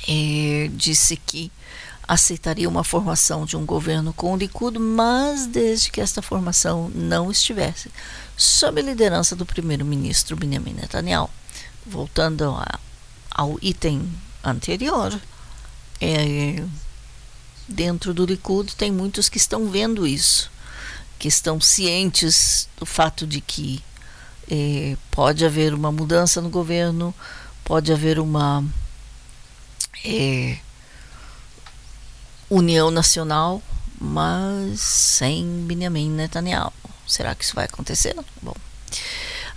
[0.09, 1.51] é, disse que
[2.07, 7.31] aceitaria uma formação de um governo com o Likud, mas desde que esta formação não
[7.31, 7.91] estivesse
[8.37, 11.29] sob a liderança do primeiro-ministro Benjamin Netanyahu.
[11.85, 12.79] Voltando a,
[13.31, 14.09] ao item
[14.45, 15.19] anterior,
[16.01, 16.63] é,
[17.67, 20.51] dentro do Likud tem muitos que estão vendo isso,
[21.19, 23.83] que estão cientes do fato de que
[24.49, 27.13] é, pode haver uma mudança no governo,
[27.65, 28.65] pode haver uma
[30.05, 30.59] é,
[32.51, 33.63] união nacional,
[34.01, 36.73] mas sem Benjamin Netanyahu.
[37.07, 38.15] Será que isso vai acontecer?
[38.43, 38.55] Bom,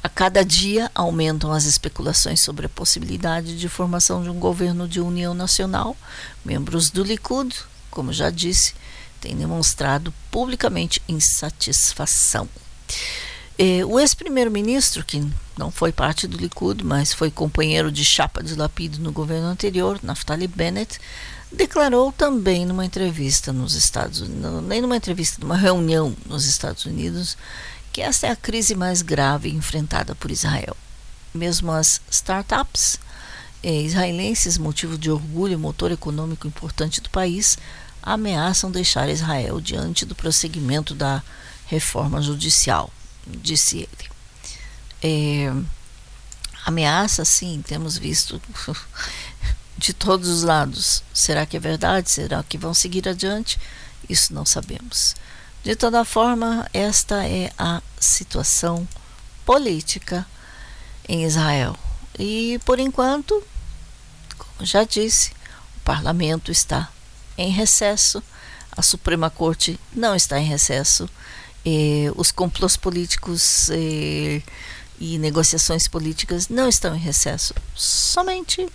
[0.01, 5.01] a cada dia aumentam as especulações sobre a possibilidade de formação de um governo de
[5.01, 5.97] união nacional.
[6.45, 7.53] Membros do Likud,
[7.91, 8.73] como já disse,
[9.19, 12.47] têm demonstrado publicamente insatisfação.
[13.61, 15.21] Eh, o ex-primeiro-ministro, que
[15.57, 19.99] não foi parte do Likud, mas foi companheiro de chapa de Lapido no governo anterior,
[20.01, 20.97] Naftali Bennett,
[21.51, 27.37] declarou também numa entrevista nos Estados Unidos, nem numa entrevista, numa reunião nos Estados Unidos,
[27.91, 30.77] que esta é a crise mais grave enfrentada por Israel.
[31.33, 32.97] Mesmo as startups
[33.61, 37.57] eh, israelenses, motivo de orgulho e motor econômico importante do país,
[38.01, 41.21] ameaçam deixar Israel diante do prosseguimento da
[41.67, 42.89] reforma judicial
[43.37, 44.09] disse ele.
[45.01, 45.53] É,
[46.65, 48.41] ameaça, sim, temos visto
[49.77, 51.03] de todos os lados.
[51.13, 52.09] Será que é verdade?
[52.09, 53.59] Será que vão seguir adiante?
[54.09, 55.15] Isso não sabemos.
[55.63, 58.87] De toda forma, esta é a situação
[59.45, 60.25] política
[61.07, 61.77] em Israel.
[62.17, 63.43] E por enquanto,
[64.37, 65.31] como já disse,
[65.77, 66.89] o parlamento está
[67.37, 68.21] em recesso,
[68.71, 71.09] a Suprema Corte não está em recesso
[71.71, 74.41] eh, os complôs políticos eh,
[74.99, 78.67] e negociações políticas não estão em recesso, somente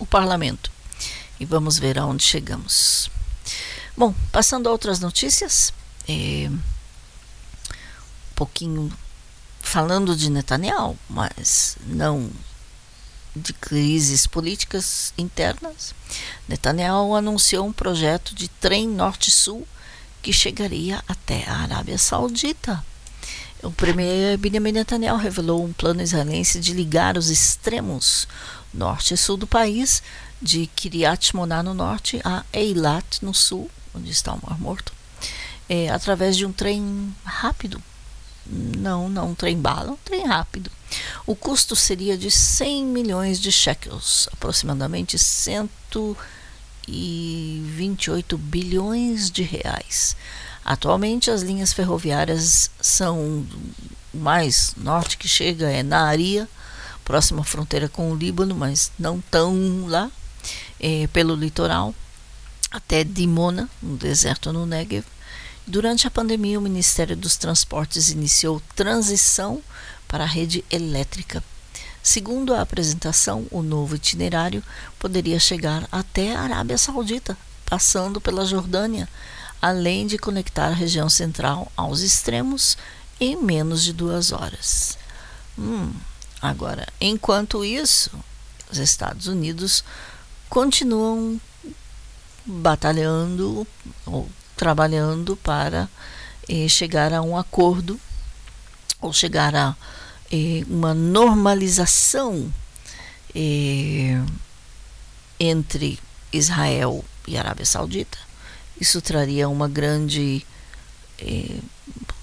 [0.00, 0.70] o parlamento.
[1.38, 3.08] E vamos ver aonde chegamos.
[3.96, 5.72] Bom, passando a outras notícias,
[6.08, 6.58] eh, um
[8.34, 8.92] pouquinho
[9.60, 12.30] falando de Netanyahu, mas não
[13.34, 15.94] de crises políticas internas,
[16.48, 19.66] Netanyahu anunciou um projeto de trem norte-sul
[20.24, 22.82] que chegaria até a Arábia Saudita.
[23.62, 28.26] O premier Benjamin Netanyahu revelou um plano israelense de ligar os extremos
[28.72, 30.02] norte e sul do país,
[30.40, 34.94] de Kiryat Moná no norte a Eilat no sul, onde está o Mar Morto,
[35.68, 37.82] é, através de um trem rápido.
[38.46, 40.70] Não, não um trem bala, um trem rápido.
[41.26, 46.16] O custo seria de 100 milhões de shekels, aproximadamente 100 e
[46.86, 50.16] 28 bilhões de reais.
[50.64, 53.46] Atualmente, as linhas ferroviárias são
[54.12, 56.48] mais norte que chega é na Aria,
[57.04, 60.10] próxima fronteira com o Líbano, mas não tão lá,
[60.80, 61.94] é, pelo litoral,
[62.70, 65.04] até Dimona, no deserto no Negev.
[65.66, 69.62] Durante a pandemia, o Ministério dos Transportes iniciou transição
[70.06, 71.42] para a rede elétrica
[72.04, 74.62] Segundo a apresentação, o novo itinerário
[74.98, 77.34] poderia chegar até a Arábia Saudita,
[77.64, 79.08] passando pela Jordânia,
[79.60, 82.76] além de conectar a região central aos extremos
[83.18, 84.98] em menos de duas horas.
[85.58, 85.94] Hum,
[86.42, 88.10] agora, enquanto isso,
[88.70, 89.82] os Estados Unidos
[90.50, 91.40] continuam
[92.44, 93.66] batalhando
[94.04, 95.88] ou trabalhando para
[96.46, 97.98] eh, chegar a um acordo
[99.00, 99.74] ou chegar a
[100.34, 102.52] eh, uma normalização
[103.32, 104.20] eh,
[105.38, 105.96] entre
[106.32, 108.18] Israel e Arábia Saudita.
[108.80, 110.44] Isso traria uma grande.
[111.20, 111.58] Eh,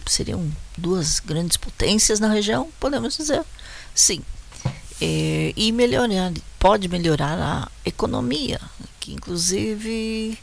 [0.06, 3.46] seriam duas grandes potências na região, podemos dizer.
[3.96, 4.22] Sim.
[5.00, 8.60] Eh, e melhorar, pode melhorar a economia,
[9.00, 10.38] que inclusive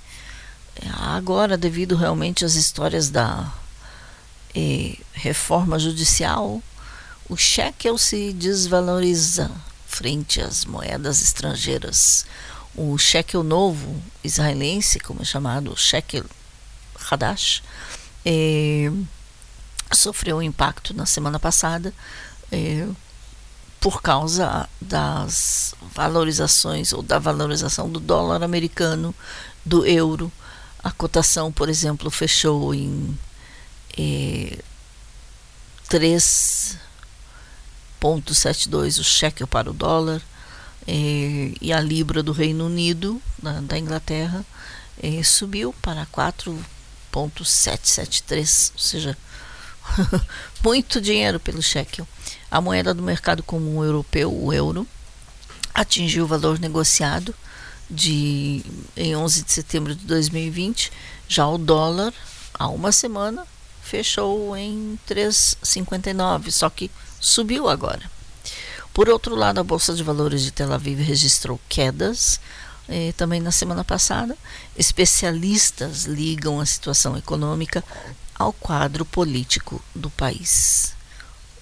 [0.99, 3.53] agora, devido realmente às histórias da
[4.55, 6.62] eh, reforma judicial,
[7.29, 9.51] o shekel se desvaloriza
[9.87, 12.24] frente às moedas estrangeiras.
[12.74, 16.24] O shekel novo israelense, como é chamado, shekel
[17.11, 17.62] Hadash,
[18.24, 18.91] eh,
[19.93, 21.93] sofreu um impacto na semana passada
[22.53, 22.87] eh,
[23.81, 29.14] por causa das valorizações ou da valorização do dólar americano,
[29.64, 30.33] do euro.
[30.83, 33.18] A cotação, por exemplo, fechou em
[33.99, 34.59] eh,
[38.01, 40.23] 3,72 o shekel para o dólar
[40.87, 44.45] eh, e a libra do Reino Unido, da, da Inglaterra,
[45.03, 49.17] eh, subiu para 4,773, ou seja,
[50.65, 52.07] muito dinheiro pelo shekel.
[52.51, 54.87] A moeda do mercado comum europeu, o euro,
[55.75, 57.35] atingiu o valor negociado
[57.91, 58.63] de
[58.97, 60.91] em 11 de setembro de 2020.
[61.29, 62.13] Já o dólar,
[62.55, 63.47] há uma semana,
[63.83, 66.91] fechou em 3,59, só que
[67.21, 68.11] subiu agora.
[68.93, 72.41] Por outro lado, a Bolsa de Valores de Tel Aviv registrou quedas
[72.89, 74.37] eh, também na semana passada.
[74.77, 77.85] Especialistas ligam a situação econômica
[78.35, 80.95] ao quadro político do país.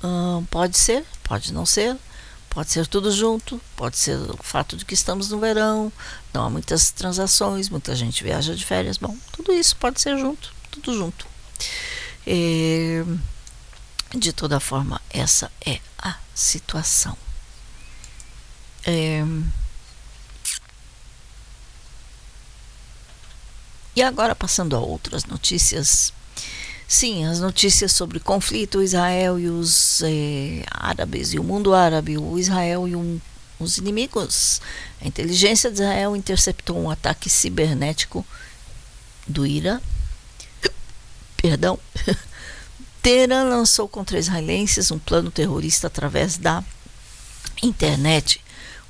[0.02, 1.96] Hum, pode ser, pode não ser,
[2.50, 5.92] pode ser tudo junto, pode ser o fato de que estamos no verão,
[6.32, 8.98] não há muitas transações, muita gente viaja de férias.
[8.98, 11.26] Bom, tudo isso pode ser junto, tudo junto.
[12.26, 13.04] É,
[14.14, 17.16] de toda forma, essa é a situação.
[18.84, 19.24] É,
[23.94, 26.12] e agora, passando a outras notícias.
[26.88, 32.38] Sim, as notícias sobre conflito Israel e os eh, árabes e o mundo árabe, o
[32.38, 33.20] Israel e um,
[33.58, 34.60] os inimigos.
[35.00, 38.24] A inteligência de Israel interceptou um ataque cibernético
[39.26, 39.80] do Irã
[41.46, 41.78] perdão,
[43.06, 46.64] Teherã lançou contra israelenses um plano terrorista através da
[47.62, 48.42] internet,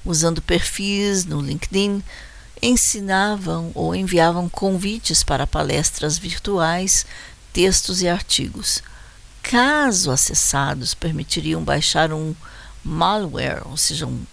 [0.07, 2.03] usando perfis no LinkedIn,
[2.63, 7.05] ensinavam ou enviavam convites para palestras virtuais,
[7.53, 8.83] textos e artigos.
[9.43, 12.35] Caso acessados, permitiriam baixar um
[12.83, 14.25] malware, ou seja, um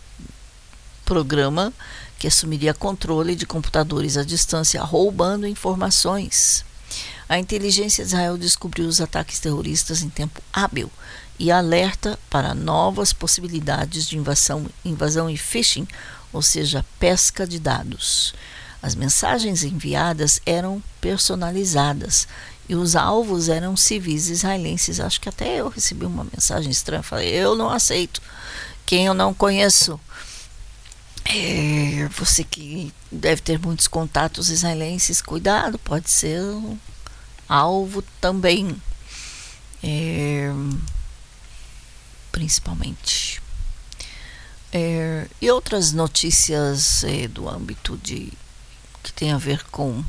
[1.03, 1.73] programa
[2.17, 6.63] que assumiria controle de computadores à distância, roubando informações.
[7.33, 10.87] A inteligência de Israel descobriu os ataques terroristas em tempo hábil
[11.39, 15.87] e alerta para novas possibilidades de invasão, invasão e phishing,
[16.31, 18.35] ou seja, pesca de dados.
[18.83, 22.27] As mensagens enviadas eram personalizadas
[22.69, 24.99] e os alvos eram civis israelenses.
[24.99, 27.01] Acho que até eu recebi uma mensagem estranha.
[27.01, 28.21] Falei, eu não aceito.
[28.85, 29.99] Quem eu não conheço.
[31.25, 36.39] É, você que deve ter muitos contatos israelenses, cuidado, pode ser
[37.53, 38.75] alvo também,
[39.83, 40.51] é,
[42.31, 43.39] principalmente.
[44.71, 48.33] É, e outras notícias é, do âmbito de
[49.03, 50.03] que tem a ver com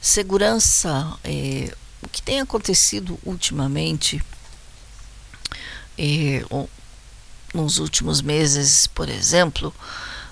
[0.00, 4.22] segurança, é, o que tem acontecido ultimamente,
[5.98, 6.42] é,
[7.52, 9.74] nos últimos meses, por exemplo,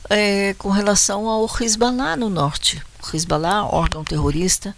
[0.08, 2.82] é, com relação ao Hezbollah no norte.
[3.02, 4.74] O Hezbollah, órgão terrorista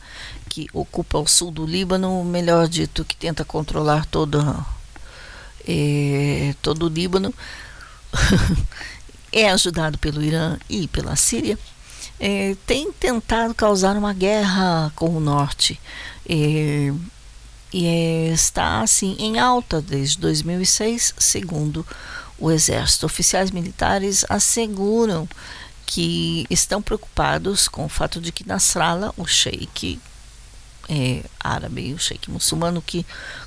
[0.52, 4.38] que ocupa o sul do Líbano, melhor dito, que tenta controlar todo,
[5.66, 7.32] é, todo o Líbano,
[9.32, 11.58] é ajudado pelo Irã e pela Síria,
[12.20, 15.80] é, tem tentado causar uma guerra com o norte.
[16.28, 16.92] É,
[17.72, 21.86] e está assim em alta desde 2006, segundo
[22.38, 23.06] o exército.
[23.06, 25.26] Oficiais militares asseguram
[25.86, 29.98] que estão preocupados com o fato de que Nasrallah, o sheik
[30.92, 33.06] é, árabe, o sheik muçulmano que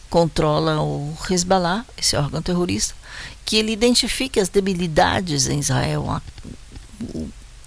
[0.09, 2.95] controla o Hezbollah, esse órgão terrorista,
[3.45, 6.21] que ele identifique as debilidades em Israel, a,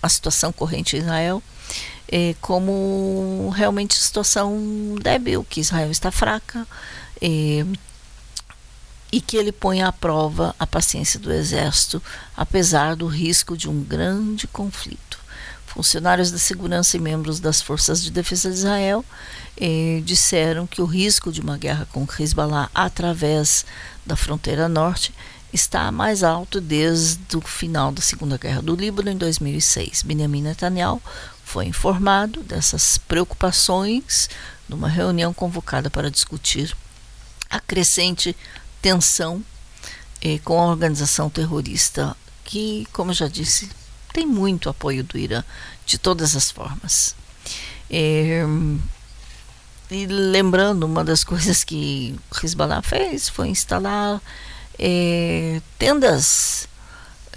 [0.02, 1.42] a situação corrente em Israel
[2.10, 6.66] é, como realmente situação débil, que Israel está fraca
[7.20, 7.64] é,
[9.12, 12.02] e que ele põe à prova a paciência do exército,
[12.36, 15.17] apesar do risco de um grande conflito.
[15.68, 19.04] Funcionários da segurança e membros das forças de defesa de Israel
[19.54, 23.66] eh, disseram que o risco de uma guerra com Hezbollah através
[24.04, 25.14] da fronteira norte
[25.52, 30.02] está mais alto desde o final da Segunda Guerra do Líbano em 2006.
[30.04, 31.02] Benjamin Netanyahu
[31.44, 34.30] foi informado dessas preocupações
[34.66, 36.74] numa reunião convocada para discutir
[37.50, 38.34] a crescente
[38.80, 39.44] tensão
[40.22, 43.68] eh, com a organização terrorista, que, como já disse,
[44.18, 45.44] tem muito apoio do Irã
[45.86, 47.14] de todas as formas.
[47.88, 48.44] Eh,
[49.88, 54.20] e lembrando, uma das coisas que Hezbollah fez foi instalar
[54.76, 56.68] eh, tendas,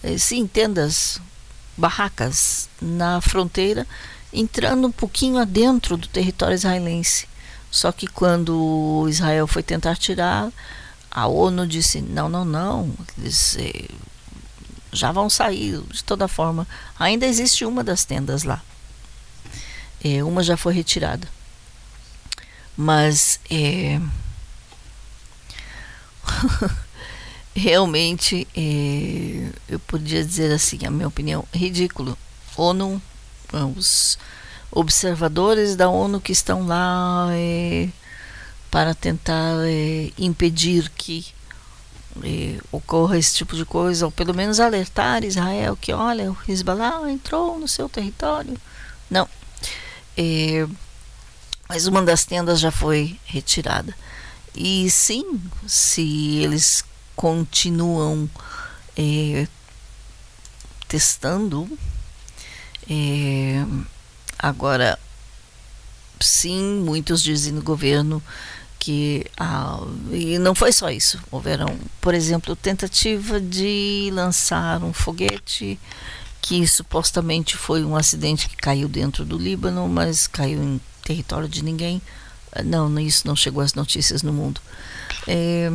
[0.01, 1.21] eh, sim, tendas
[1.77, 3.85] barracas na fronteira,
[4.33, 7.27] entrando um pouquinho adentro do território israelense.
[7.69, 10.51] Só que quando Israel foi tentar tirar,
[11.11, 13.55] a ONU disse: não, não, não, eles
[14.91, 16.67] já vão sair de toda forma.
[16.99, 18.61] Ainda existe uma das tendas lá.
[20.03, 21.27] Eh, uma já foi retirada.
[22.75, 23.99] Mas eh,
[27.55, 32.17] realmente é, eu podia dizer assim, a minha opinião, ridículo.
[32.57, 33.01] ONU,
[33.77, 34.17] os
[34.71, 37.89] observadores da ONU que estão lá é,
[38.69, 41.40] para tentar é, impedir que é,
[42.71, 47.59] ocorra esse tipo de coisa, ou pelo menos alertar Israel que, olha, o Hezbollah entrou
[47.59, 48.57] no seu território.
[49.09, 49.27] Não.
[51.67, 53.95] Mas uma das tendas já foi retirada.
[54.53, 56.83] E sim, se eles
[57.15, 58.29] continuam
[58.97, 59.47] é,
[60.87, 61.69] testando.
[62.89, 63.63] É,
[64.37, 64.99] agora,
[66.19, 68.21] sim, muitos dizem no governo
[68.81, 69.79] que ah,
[70.11, 71.19] e não foi só isso.
[71.29, 75.79] Houveram por exemplo tentativa de lançar um foguete
[76.41, 81.63] que supostamente foi um acidente que caiu dentro do Líbano mas caiu em território de
[81.63, 82.01] ninguém.
[82.65, 84.59] Não isso não chegou às notícias no mundo.
[85.27, 85.71] É,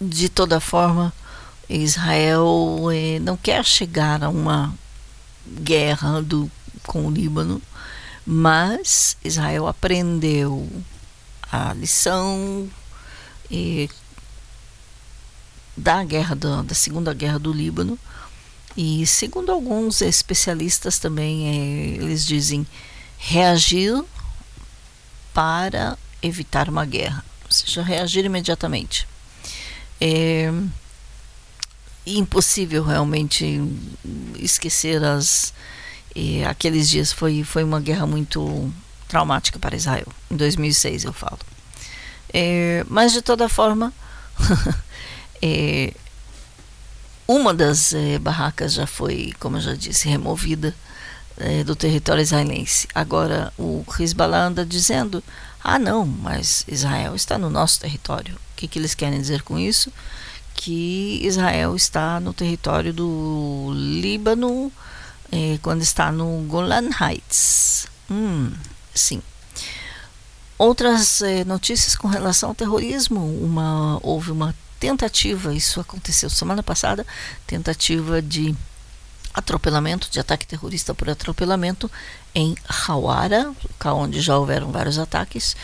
[0.00, 1.12] de toda forma,
[1.68, 4.74] Israel eh, não quer chegar a uma
[5.46, 6.50] guerra do,
[6.86, 7.60] com o Líbano,
[8.26, 10.68] mas Israel aprendeu
[11.50, 12.68] a lição
[13.50, 13.88] eh,
[15.76, 17.98] da guerra da, da, segunda guerra do Líbano
[18.76, 22.66] e segundo alguns especialistas também eh, eles dizem
[23.18, 24.02] reagir
[25.32, 29.06] para evitar uma guerra, ou seja, reagir imediatamente.
[30.00, 30.50] É
[32.06, 33.60] impossível realmente
[34.38, 35.52] esquecer as
[36.14, 38.72] é, aqueles dias foi foi uma guerra muito
[39.08, 40.06] traumática para Israel.
[40.30, 41.38] Em 2006 eu falo.
[42.32, 43.92] É, mas de toda forma
[45.40, 45.92] é,
[47.26, 50.74] uma das é, barracas já foi como eu já disse removida
[51.38, 52.88] é, do território israelense.
[52.94, 55.22] Agora o Hezbollah anda dizendo
[55.62, 58.34] ah não mas Israel está no nosso território.
[58.34, 59.92] O que, que eles querem dizer com isso?
[60.54, 64.72] Que Israel está no território do Líbano
[65.30, 67.86] eh, quando está no Golan Heights.
[68.10, 68.52] Hum,
[68.96, 69.22] sim.
[70.58, 73.20] Outras eh, notícias com relação ao terrorismo.
[73.20, 77.06] Uma, houve uma tentativa, isso aconteceu semana passada,
[77.46, 78.54] tentativa de
[79.34, 81.90] atropelamento, de ataque terrorista por atropelamento
[82.34, 83.52] em Hawara,
[83.84, 85.54] onde já houveram vários ataques.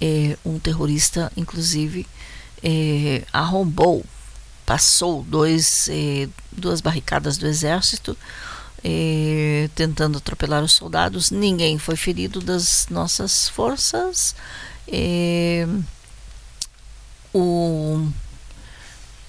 [0.00, 2.06] Eh, um terrorista, inclusive,
[2.62, 4.04] eh, arrombou,
[4.66, 5.88] passou dois,
[6.50, 8.16] duas barricadas do exército,
[9.74, 11.30] tentando atropelar os soldados.
[11.30, 14.34] Ninguém foi ferido das nossas forças.
[17.32, 18.08] O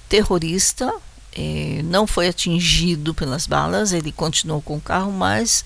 [0.10, 0.94] terrorista
[1.86, 5.64] não foi atingido pelas balas, ele continuou com o carro, mas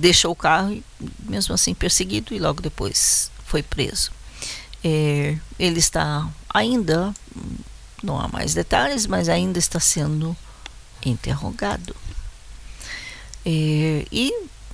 [0.00, 0.82] deixou o carro,
[1.20, 4.10] mesmo assim perseguido, e logo depois foi preso.
[4.82, 7.12] Ele está ainda,
[8.02, 10.36] não há mais detalhes, mas ainda está sendo
[11.04, 11.94] interrogado.
[13.48, 14.32] É, e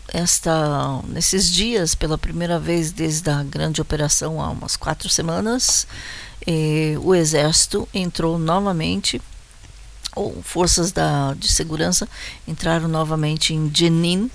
[0.09, 5.87] esta, nesses dias, pela primeira vez desde a grande operação, há umas quatro semanas,
[7.03, 9.21] o exército entrou novamente,
[10.15, 12.09] ou forças da, de segurança
[12.47, 14.31] entraram novamente em Jenin,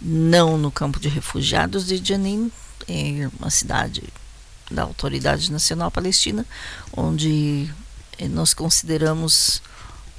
[0.00, 2.50] não no campo de refugiados de Jenin,
[2.88, 4.02] é uma cidade
[4.70, 6.44] da Autoridade Nacional Palestina,
[6.94, 7.70] onde
[8.18, 9.62] eh, nós consideramos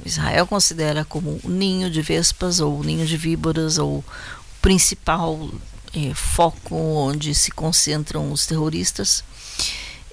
[0.04, 4.06] Israel considera como o ninho de vespas ou o ninho de víboras ou o
[4.62, 5.50] principal
[5.96, 9.24] é, foco onde se concentram os terroristas.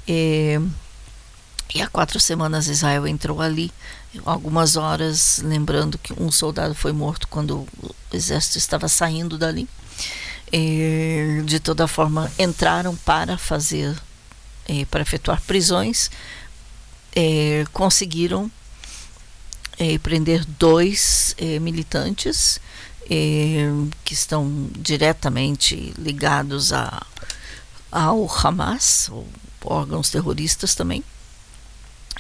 [0.07, 0.61] É,
[1.75, 3.73] e há quatro semanas Israel entrou ali,
[4.27, 9.69] algumas horas, lembrando que um soldado foi morto quando o exército estava saindo dali.
[10.53, 13.97] É, de toda forma, entraram para fazer,
[14.69, 16.11] é, para efetuar prisões,
[17.17, 18.51] é, conseguiram
[19.79, 22.61] é, prender dois é, militantes
[23.11, 23.69] é,
[24.05, 27.05] que estão diretamente ligados a,
[27.91, 29.11] ao Hamas,
[29.65, 31.03] órgãos terroristas também.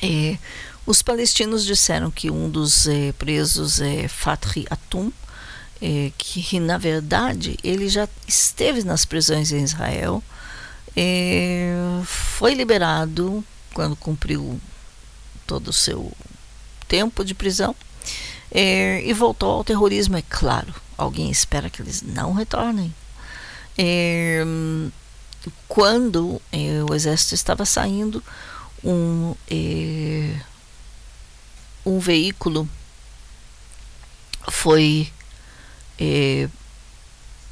[0.02, 0.36] É,
[0.84, 5.12] os palestinos disseram que um dos é, presos é Fathi Atum,
[6.16, 10.22] que na verdade ele já esteve nas prisões em Israel,
[12.04, 13.44] foi liberado
[13.74, 14.60] quando cumpriu
[15.44, 16.12] todo o seu
[16.92, 17.74] tempo de prisão
[18.50, 20.74] é, e voltou ao terrorismo, é claro.
[20.98, 22.94] Alguém espera que eles não retornem.
[23.78, 24.44] É,
[25.66, 28.22] quando é, o exército estava saindo,
[28.84, 30.38] um, é,
[31.86, 32.68] um veículo
[34.50, 35.10] foi
[35.98, 36.46] é,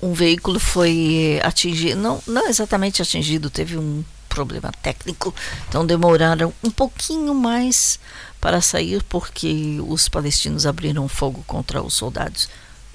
[0.03, 5.34] um veículo foi atingido, não, não exatamente atingido, teve um problema técnico,
[5.66, 7.99] então demoraram um pouquinho mais
[8.41, 12.49] para sair porque os palestinos abriram fogo contra os soldados.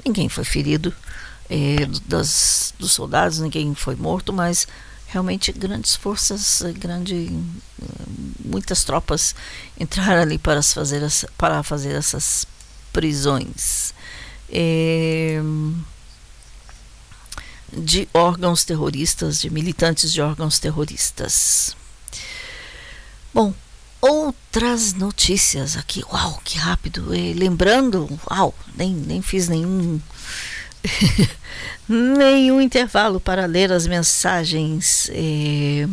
[0.04, 0.94] Ninguém foi ferido
[1.50, 4.68] é, das, dos soldados, ninguém foi morto, mas
[5.08, 7.32] realmente grandes forças, grande,
[8.44, 9.36] muitas tropas
[9.80, 12.46] entraram ali para fazer, essa, para fazer essas
[12.92, 13.94] prisões.
[14.50, 15.42] É,
[17.72, 21.76] de órgãos terroristas, de militantes de órgãos terroristas.
[23.34, 23.54] Bom,
[24.06, 26.04] outras notícias aqui.
[26.12, 27.14] Uau, que rápido!
[27.14, 30.00] E lembrando, uau, nem, nem fiz nenhum.
[31.90, 35.10] nenhum intervalo para ler as mensagens.
[35.12, 35.88] É...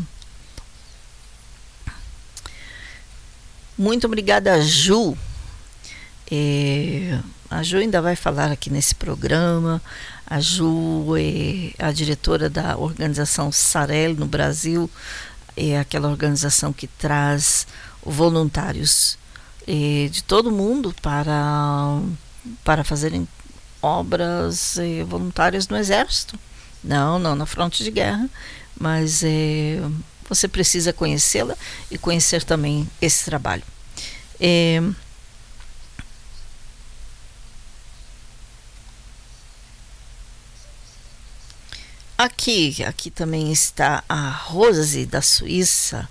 [3.76, 5.16] Muito obrigada, Ju.
[6.30, 7.18] É...
[7.50, 9.80] A Ju ainda vai falar aqui nesse programa.
[10.26, 14.88] A Ju é a diretora da organização Sarel no Brasil,
[15.54, 17.66] é aquela organização que traz
[18.02, 19.18] voluntários
[20.10, 22.00] de todo mundo para,
[22.64, 23.28] para fazerem
[23.82, 26.38] obras é, voluntárias no Exército.
[26.82, 28.28] Não, não na fronte de guerra,
[28.78, 29.78] mas é,
[30.28, 31.56] você precisa conhecê-la
[31.90, 33.64] e conhecer também esse trabalho.
[34.40, 34.82] É,
[42.16, 46.08] Aqui, aqui também está a Rose da Suíça.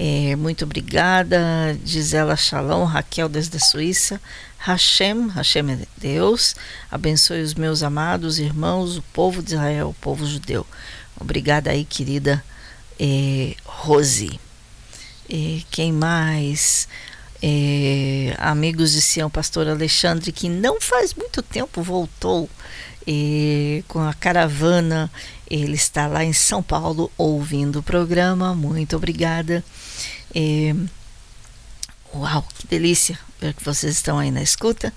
[0.00, 4.20] É, muito obrigada, Gisela Shalom, Raquel desde a Suíça.
[4.58, 6.54] Hashem, Hashem é Deus,
[6.88, 10.64] abençoe os meus amados irmãos, o povo de Israel, o povo judeu.
[11.20, 12.44] Obrigada aí, querida
[12.98, 14.38] é, Rose.
[15.28, 16.86] É, quem mais?
[17.42, 22.48] É, amigos de Sião, pastor Alexandre, que não faz muito tempo voltou
[23.06, 25.10] é, com a caravana
[25.50, 28.54] ele está lá em São Paulo ouvindo o programa.
[28.54, 29.64] Muito obrigada.
[30.34, 30.74] É,
[32.14, 34.92] uau, que delícia ver que vocês estão aí na escuta.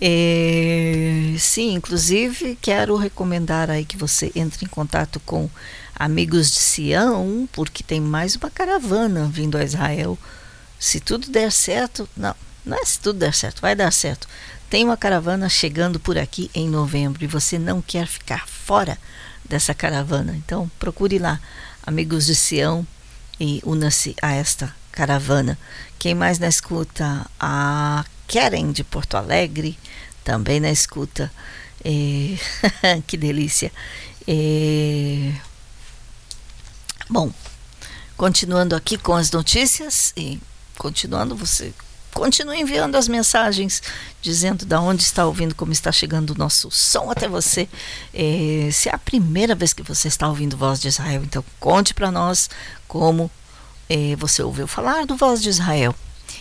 [0.00, 5.48] É, sim, inclusive quero recomendar aí que você entre em contato com
[5.94, 10.18] amigos de Sião, porque tem mais uma caravana vindo a Israel.
[10.78, 14.26] Se tudo der certo, não, não é se tudo der certo, vai dar certo.
[14.70, 18.98] Tem uma caravana chegando por aqui em novembro e você não quer ficar fora
[19.44, 20.34] dessa caravana.
[20.34, 21.38] Então, procure lá,
[21.86, 22.86] amigos de Sião,
[23.42, 25.58] e una-se a esta caravana.
[25.98, 27.28] Quem mais na escuta?
[27.40, 29.76] A Keren de Porto Alegre,
[30.22, 31.28] também na escuta.
[31.84, 32.38] E...
[33.04, 33.72] que delícia.
[34.28, 35.34] E...
[37.10, 37.32] Bom,
[38.16, 40.40] continuando aqui com as notícias e
[40.78, 41.74] continuando, você
[42.14, 43.82] Continue enviando as mensagens
[44.20, 47.68] dizendo da onde está ouvindo, como está chegando o nosso som até você.
[48.12, 51.94] É, se é a primeira vez que você está ouvindo Voz de Israel, então conte
[51.94, 52.50] para nós
[52.86, 53.30] como
[53.88, 55.94] é, você ouviu falar do Voz de Israel.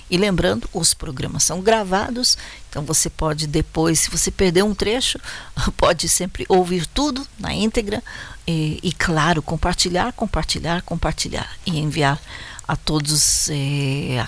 [0.10, 2.38] E lembrando, os programas são gravados,
[2.70, 5.20] então você pode depois, se você perder um trecho,
[5.78, 8.04] pode sempre ouvir tudo na íntegra
[8.46, 12.22] e, e claro, compartilhar, compartilhar, compartilhar e enviar
[12.68, 14.26] a todos é,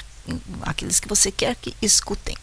[0.62, 2.36] aqueles que você quer que escutem.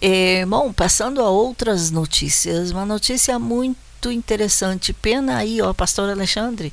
[0.00, 4.92] É, bom, passando a outras notícias, uma notícia muito interessante.
[4.92, 6.72] Pena aí, ó, Pastor Alexandre.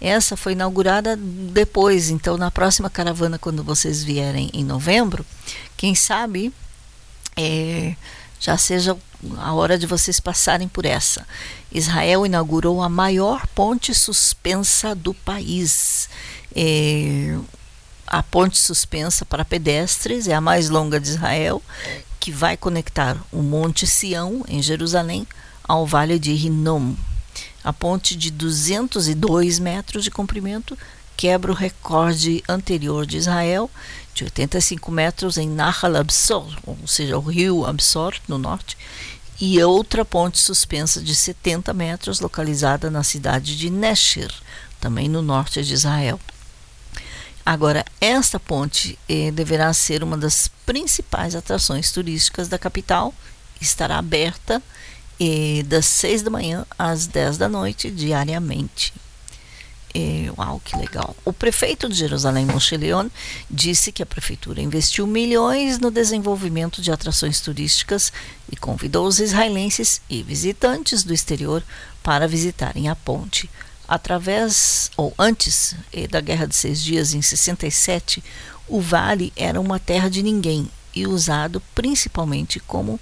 [0.00, 5.26] Essa foi inaugurada depois, então na próxima caravana, quando vocês vierem em novembro,
[5.76, 6.50] quem sabe
[7.36, 7.94] é,
[8.38, 8.96] já seja
[9.36, 11.26] a hora de vocês passarem por essa.
[11.70, 16.08] Israel inaugurou a maior ponte suspensa do país.
[16.56, 17.38] É,
[18.10, 21.62] a ponte suspensa para pedestres é a mais longa de Israel,
[22.18, 25.24] que vai conectar o Monte Sião, em Jerusalém,
[25.62, 26.96] ao Vale de Hinnom.
[27.62, 30.76] A ponte de 202 metros de comprimento
[31.16, 33.70] quebra o recorde anterior de Israel,
[34.12, 38.76] de 85 metros em Nahal Absor, ou seja, o rio Absor, no norte,
[39.40, 44.32] e outra ponte suspensa de 70 metros, localizada na cidade de Nesher,
[44.80, 46.18] também no norte de Israel.
[47.44, 53.14] Agora, esta ponte eh, deverá ser uma das principais atrações turísticas da capital,
[53.60, 54.62] estará aberta
[55.18, 58.92] eh, das 6 da manhã às 10 da noite diariamente.
[59.92, 61.16] É, uau, que legal.
[61.24, 63.08] O prefeito de Jerusalém, Moshe Leon,
[63.50, 68.12] disse que a prefeitura investiu milhões no desenvolvimento de atrações turísticas
[68.50, 71.62] e convidou os israelenses e visitantes do exterior
[72.02, 73.50] para visitarem a ponte.
[73.90, 78.22] Através, ou antes eh, da Guerra de Seis Dias, em 67,
[78.68, 83.00] o vale era uma terra de ninguém e usado principalmente como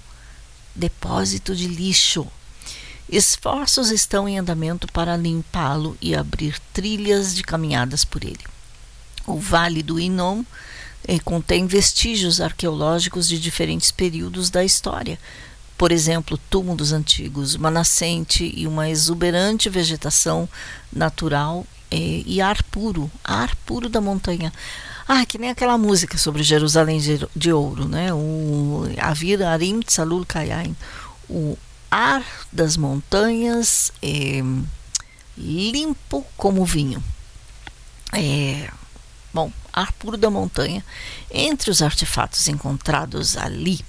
[0.75, 2.25] depósito de lixo.
[3.07, 8.43] Esforços estão em andamento para limpá-lo e abrir trilhas de caminhadas por ele.
[9.27, 10.43] O Vale do Inom
[11.07, 15.19] eh, contém vestígios arqueológicos de diferentes períodos da história.
[15.79, 20.47] Por exemplo, túmulos antigos, uma nascente e uma exuberante vegetação
[20.91, 24.51] natural eh, e ar puro, ar puro da montanha.
[25.07, 28.13] Ah, que nem aquela música sobre Jerusalém de, de ouro, né?
[28.13, 30.75] O Avir Arim Tsalul Kayain.
[31.29, 31.57] O
[31.89, 34.43] ar das montanhas é,
[35.37, 37.01] limpo como vinho.
[38.11, 38.69] É,
[39.33, 40.83] bom, ar puro da montanha.
[41.31, 43.79] Entre os artefatos encontrados ali,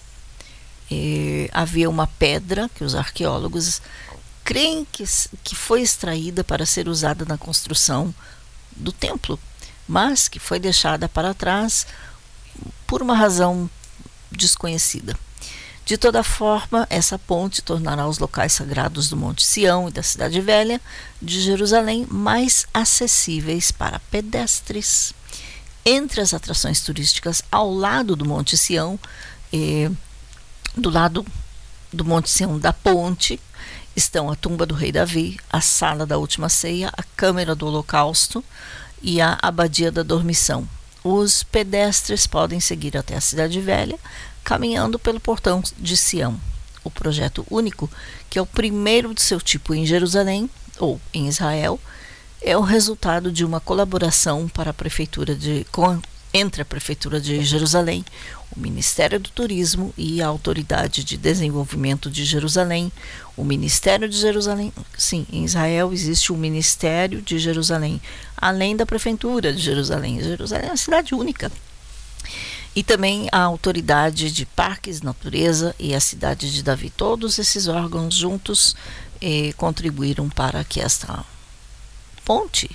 [1.52, 3.80] havia uma pedra que os arqueólogos
[4.44, 5.04] creem que,
[5.44, 8.14] que foi extraída para ser usada na construção
[8.74, 9.38] do templo,
[9.86, 11.86] mas que foi deixada para trás
[12.86, 13.70] por uma razão
[14.30, 15.16] desconhecida.
[15.84, 20.40] De toda forma, essa ponte tornará os locais sagrados do Monte Sião e da Cidade
[20.40, 20.80] Velha
[21.20, 25.12] de Jerusalém mais acessíveis para pedestres.
[25.84, 29.00] Entre as atrações turísticas ao lado do Monte Sião,
[29.52, 29.90] eh,
[30.76, 31.26] do lado
[31.92, 33.40] do Monte Sião da ponte,
[33.94, 38.44] estão a tumba do rei Davi, a sala da última ceia, a câmara do holocausto
[39.02, 40.68] e a abadia da dormição.
[41.02, 43.98] Os pedestres podem seguir até a Cidade Velha,
[44.44, 46.40] caminhando pelo portão de Sião.
[46.84, 47.90] O projeto único,
[48.28, 50.48] que é o primeiro de seu tipo em Jerusalém
[50.78, 51.78] ou em Israel,
[52.40, 56.00] é o resultado de uma colaboração para a prefeitura de, com,
[56.32, 58.04] entre a prefeitura de Jerusalém,
[58.56, 62.92] o Ministério do Turismo e a Autoridade de Desenvolvimento de Jerusalém,
[63.36, 64.72] o Ministério de Jerusalém.
[64.96, 68.00] Sim, em Israel existe o Ministério de Jerusalém,
[68.36, 70.20] além da prefeitura de Jerusalém.
[70.22, 71.50] Jerusalém é uma cidade única
[72.74, 76.90] e também a Autoridade de Parques, Natureza e a cidade de Davi.
[76.90, 78.76] Todos esses órgãos juntos
[79.20, 81.24] eh, contribuíram para que esta
[82.24, 82.70] ponte,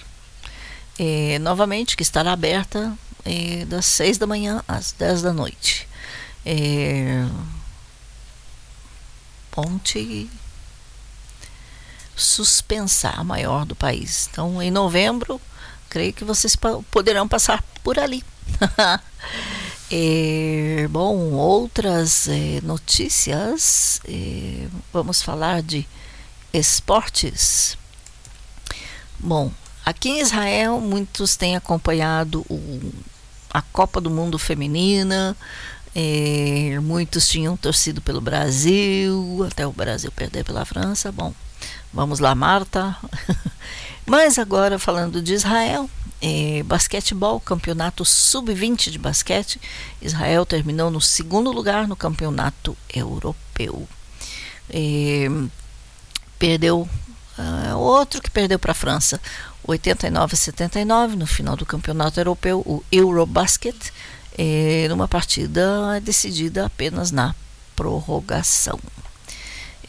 [1.00, 2.94] eh, novamente, que estará aberta
[3.26, 5.88] eh, das 6 da manhã às 10 da noite.
[6.46, 7.26] Eh,
[9.52, 10.30] ponte
[12.16, 14.30] suspensa, a maior do país.
[14.32, 15.42] Então, em novembro,
[15.90, 16.56] creio que vocês
[16.92, 18.24] poderão passar por ali.
[19.92, 25.88] É, bom, outras é, notícias, é, vamos falar de
[26.52, 27.78] esportes.
[29.20, 29.52] Bom,
[29.86, 32.94] aqui em Israel, muitos têm acompanhado o,
[33.56, 35.36] a Copa do Mundo Feminina,
[35.96, 41.10] é, muitos tinham torcido pelo Brasil, até o Brasil perder pela França.
[41.10, 41.34] Bom,
[41.94, 42.98] vamos lá, Marta.
[44.06, 45.90] Mas agora, falando de Israel,
[46.22, 49.62] é, basquetebol, campeonato sub-20 de basquete.
[50.02, 53.88] Israel terminou no segundo lugar no campeonato europeu.
[54.70, 55.28] É,
[56.38, 56.90] perdeu
[57.38, 59.22] uh, outro que perdeu para a França,
[59.68, 63.76] 89 a 79 no final do campeonato europeu, o Eurobasket,
[64.38, 67.36] é, numa partida decidida apenas na
[67.76, 68.80] prorrogação.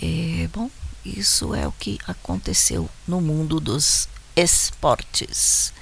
[0.02, 0.70] É, bom,
[1.04, 5.72] isso é o que aconteceu no mundo dos esportes.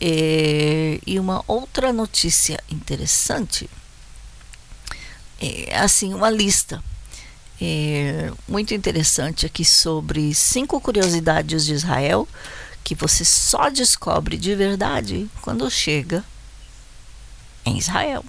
[0.00, 3.68] É, e uma outra notícia interessante
[5.38, 6.82] é assim uma lista
[7.60, 12.26] é, muito interessante aqui sobre cinco curiosidades de Israel
[12.90, 16.24] que você só descobre de verdade quando chega
[17.64, 18.24] em Israel.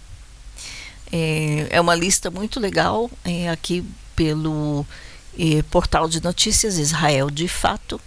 [1.12, 3.84] É, é uma lista muito legal é, aqui
[4.16, 4.86] pelo
[5.36, 8.00] é, portal de notícias Israel de Fato.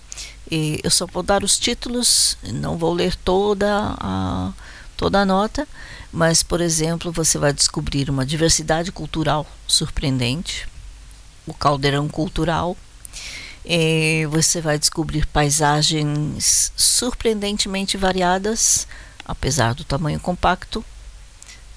[0.48, 4.52] É, eu só vou dar os títulos, não vou ler toda a,
[4.96, 5.66] toda a nota,
[6.12, 10.68] mas, por exemplo, você vai descobrir uma diversidade cultural surpreendente,
[11.48, 12.76] o caldeirão cultural.
[13.64, 18.86] É, você vai descobrir paisagens surpreendentemente variadas,
[19.24, 20.84] apesar do tamanho compacto.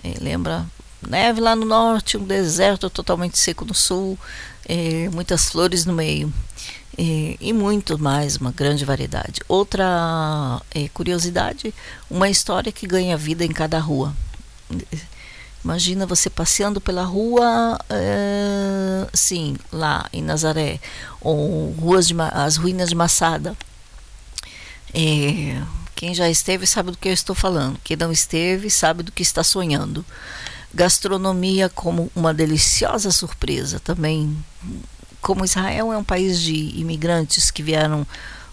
[0.04, 0.66] É, lembra
[1.08, 4.18] neve lá no norte, um deserto totalmente seco no sul,
[4.68, 6.34] é, muitas flores no meio
[6.98, 9.42] é, e muito mais, uma grande variedade.
[9.48, 10.62] Outra
[10.94, 11.74] curiosidade,
[12.10, 14.14] uma história que ganha vida em cada rua.
[15.64, 20.80] Imagina você passeando pela rua, é, sim, lá em Nazaré,
[21.20, 23.56] ou ruas de, as ruínas de Massada.
[24.94, 25.62] É,
[25.96, 27.80] quem já esteve sabe do que eu estou falando.
[27.84, 30.06] Quem não esteve sabe do que está sonhando
[30.74, 34.38] gastronomia como uma deliciosa surpresa também.
[35.22, 38.06] Como Israel é um país de imigrantes que vieram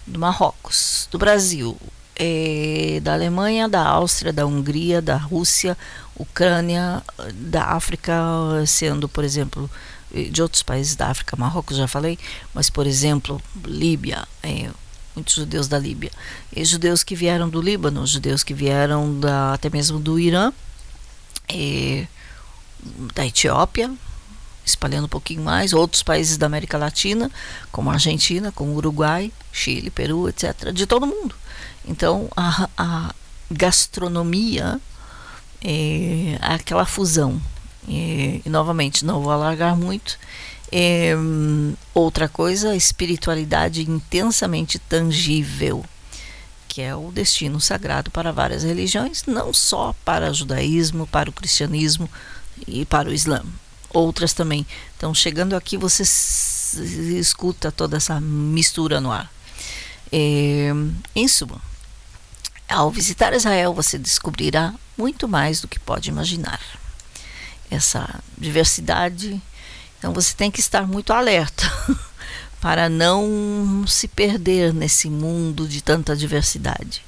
[0.07, 1.77] do Marrocos, do Brasil,
[2.15, 5.77] é, da Alemanha, da Áustria, da Hungria, da Rússia,
[6.17, 7.03] Ucrânia,
[7.33, 8.13] da África,
[8.65, 9.69] sendo, por exemplo,
[10.31, 12.17] de outros países da África, Marrocos já falei,
[12.53, 14.69] mas, por exemplo, Líbia, é,
[15.13, 16.11] muitos judeus da Líbia,
[16.55, 20.53] e judeus que vieram do Líbano, judeus que vieram da, até mesmo do Irã,
[21.49, 22.07] é,
[23.13, 23.91] da Etiópia,
[24.65, 27.29] espalhando um pouquinho mais, outros países da América Latina,
[27.71, 31.35] como a Argentina, como Uruguai, Chile, Peru, etc., de todo mundo.
[31.85, 33.15] Então, a, a
[33.51, 34.79] gastronomia
[35.63, 37.41] é aquela fusão.
[37.87, 40.17] É, e, novamente, não vou alargar muito.
[40.71, 41.13] É,
[41.93, 45.85] outra coisa, espiritualidade intensamente tangível
[46.75, 51.33] que é o destino sagrado para várias religiões, não só para o judaísmo, para o
[51.33, 52.09] cristianismo
[52.67, 53.41] e para o islã.
[53.93, 54.67] Outras também.
[54.97, 56.03] Então, chegando aqui, você
[57.17, 59.31] escuta toda essa mistura no ar.
[60.11, 60.73] É,
[61.15, 61.61] em suma,
[62.67, 66.59] ao visitar Israel, você descobrirá muito mais do que pode imaginar.
[67.69, 69.41] Essa diversidade.
[69.97, 71.63] Então, você tem que estar muito alerta
[72.61, 77.03] para não se perder nesse mundo de tanta diversidade.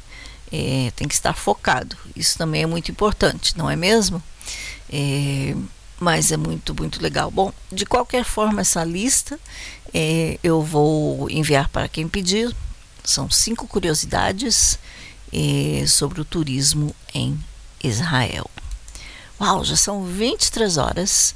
[0.51, 1.97] É, tem que estar focado.
[2.15, 4.21] Isso também é muito importante, não é mesmo?
[4.89, 5.55] É,
[5.99, 7.29] mas é muito, muito legal.
[7.29, 9.39] Bom, de qualquer forma, essa lista
[9.93, 12.55] é, eu vou enviar para quem pedir.
[13.03, 14.77] São cinco curiosidades
[15.33, 17.37] é, sobre o turismo em
[17.83, 18.49] Israel.
[19.39, 21.35] Uau, já são 23 horas.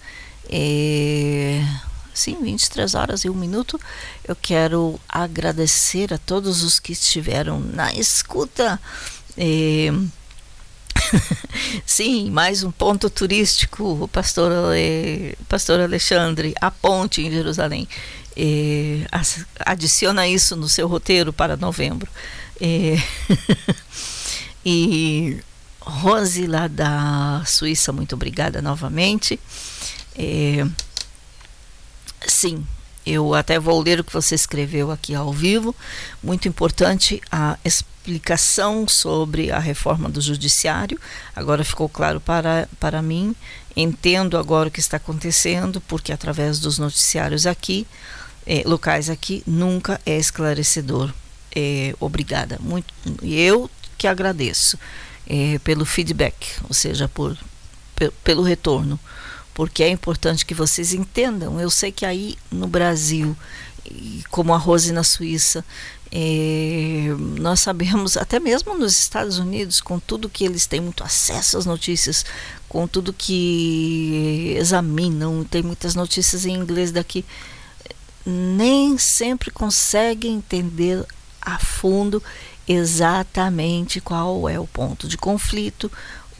[0.49, 1.63] É,
[2.13, 3.79] sim, 23 horas e um minuto.
[4.27, 8.79] Eu quero agradecer a todos os que estiveram na escuta.
[11.85, 17.87] Sim, mais um ponto turístico, o pastor, é, pastor Alexandre, a ponte em Jerusalém.
[19.59, 22.09] Adiciona isso no seu roteiro para novembro.
[22.59, 22.97] E
[25.81, 29.39] Rose, lá da Suíça, muito obrigada novamente.
[30.15, 30.65] É,
[32.27, 32.65] Sim,
[33.05, 35.75] eu até vou ler o que você escreveu aqui ao vivo.
[36.21, 40.99] Muito importante a explicação sobre a reforma do judiciário.
[41.35, 43.35] Agora ficou claro para, para mim.
[43.75, 47.87] Entendo agora o que está acontecendo, porque através dos noticiários aqui,
[48.45, 51.11] eh, locais aqui, nunca é esclarecedor.
[51.55, 52.59] Eh, obrigada.
[52.61, 54.77] Muito, eu que agradeço
[55.31, 56.35] eh, pelo feedback,
[56.67, 57.37] ou seja, por,
[58.23, 58.99] pelo retorno
[59.53, 61.59] porque é importante que vocês entendam.
[61.59, 63.35] Eu sei que aí no Brasil,
[64.29, 65.63] como a Rose na Suíça,
[66.11, 67.07] é,
[67.39, 71.65] nós sabemos, até mesmo nos Estados Unidos, com tudo que eles têm muito acesso às
[71.65, 72.25] notícias,
[72.67, 77.25] com tudo que examinam, tem muitas notícias em inglês daqui,
[78.25, 81.05] nem sempre conseguem entender
[81.41, 82.21] a fundo
[82.67, 85.91] exatamente qual é o ponto de conflito,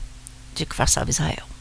[0.55, 1.52] de Kfar Israel.